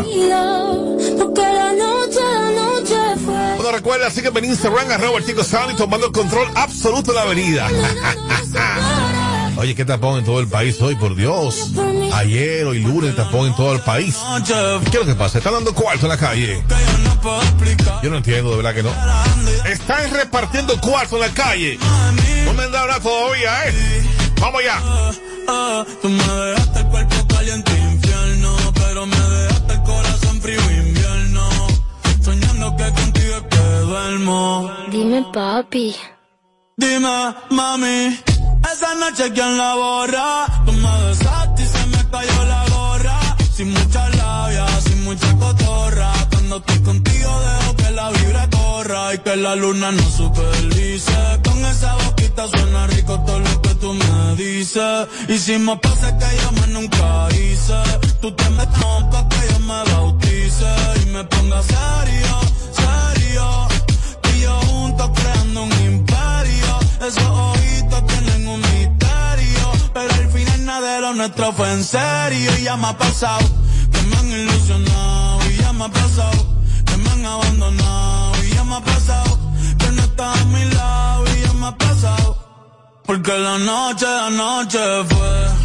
[3.57, 7.17] Bueno, recuerda, así que en Instagram, arroba el chico Sandy, tomando el control absoluto de
[7.17, 7.69] la avenida.
[9.57, 11.71] Oye, qué tapón en todo el país hoy, por Dios.
[12.13, 14.17] Ayer, hoy lunes, tapón en todo el país.
[14.47, 15.39] ¿Qué es lo que pasa?
[15.39, 16.63] ¿Están dando cuarto en la calle?
[18.03, 18.91] Yo no entiendo, de verdad que no.
[19.65, 21.79] Están repartiendo cuarto en la calle.
[22.45, 24.03] No me han dado nada todavía, ¿eh?
[24.41, 24.79] Vamos ya.
[25.49, 31.49] Ah, tú me dejaste el cuerpo caliente infierno, pero me dejaste el corazón frío invierno.
[32.23, 34.71] Soñando que contigo es que duermo.
[34.91, 35.97] Dime, papi.
[36.77, 38.21] Dime, mami,
[38.71, 40.47] esa noche quién la borra.
[40.67, 43.19] Tú me besaste y se me cayó la gorra.
[43.55, 46.13] Sin mucha labia, sin mucha cotorra.
[46.31, 47.04] Cuando estoy contigo
[49.35, 51.41] que la luna no supervise.
[51.45, 55.09] Con esa boquita suena rico todo lo que tú me dices.
[55.29, 57.79] Hicimos pases que yo más nunca hice.
[58.21, 60.71] Tú te metes pa' que yo me bautice
[61.03, 62.35] y me ponga serio,
[62.83, 63.47] serio.
[64.23, 66.73] Tú y yo juntos creando un imperio.
[67.09, 69.65] Esos ojitos tienen un misterio.
[69.95, 72.51] Pero al final nada de lo nuestro fue en serio.
[72.59, 73.47] Y ya me ha pasado
[73.93, 75.39] que me han ilusionado.
[75.51, 76.41] Y ya me ha pasado
[76.87, 78.45] que me han abandonado.
[78.45, 79.24] Y ya me ha pasado
[80.15, 81.25] estás a mi lado.
[81.37, 82.37] Y ya me ha pasado.
[83.07, 85.64] Porque la noche, la noche fue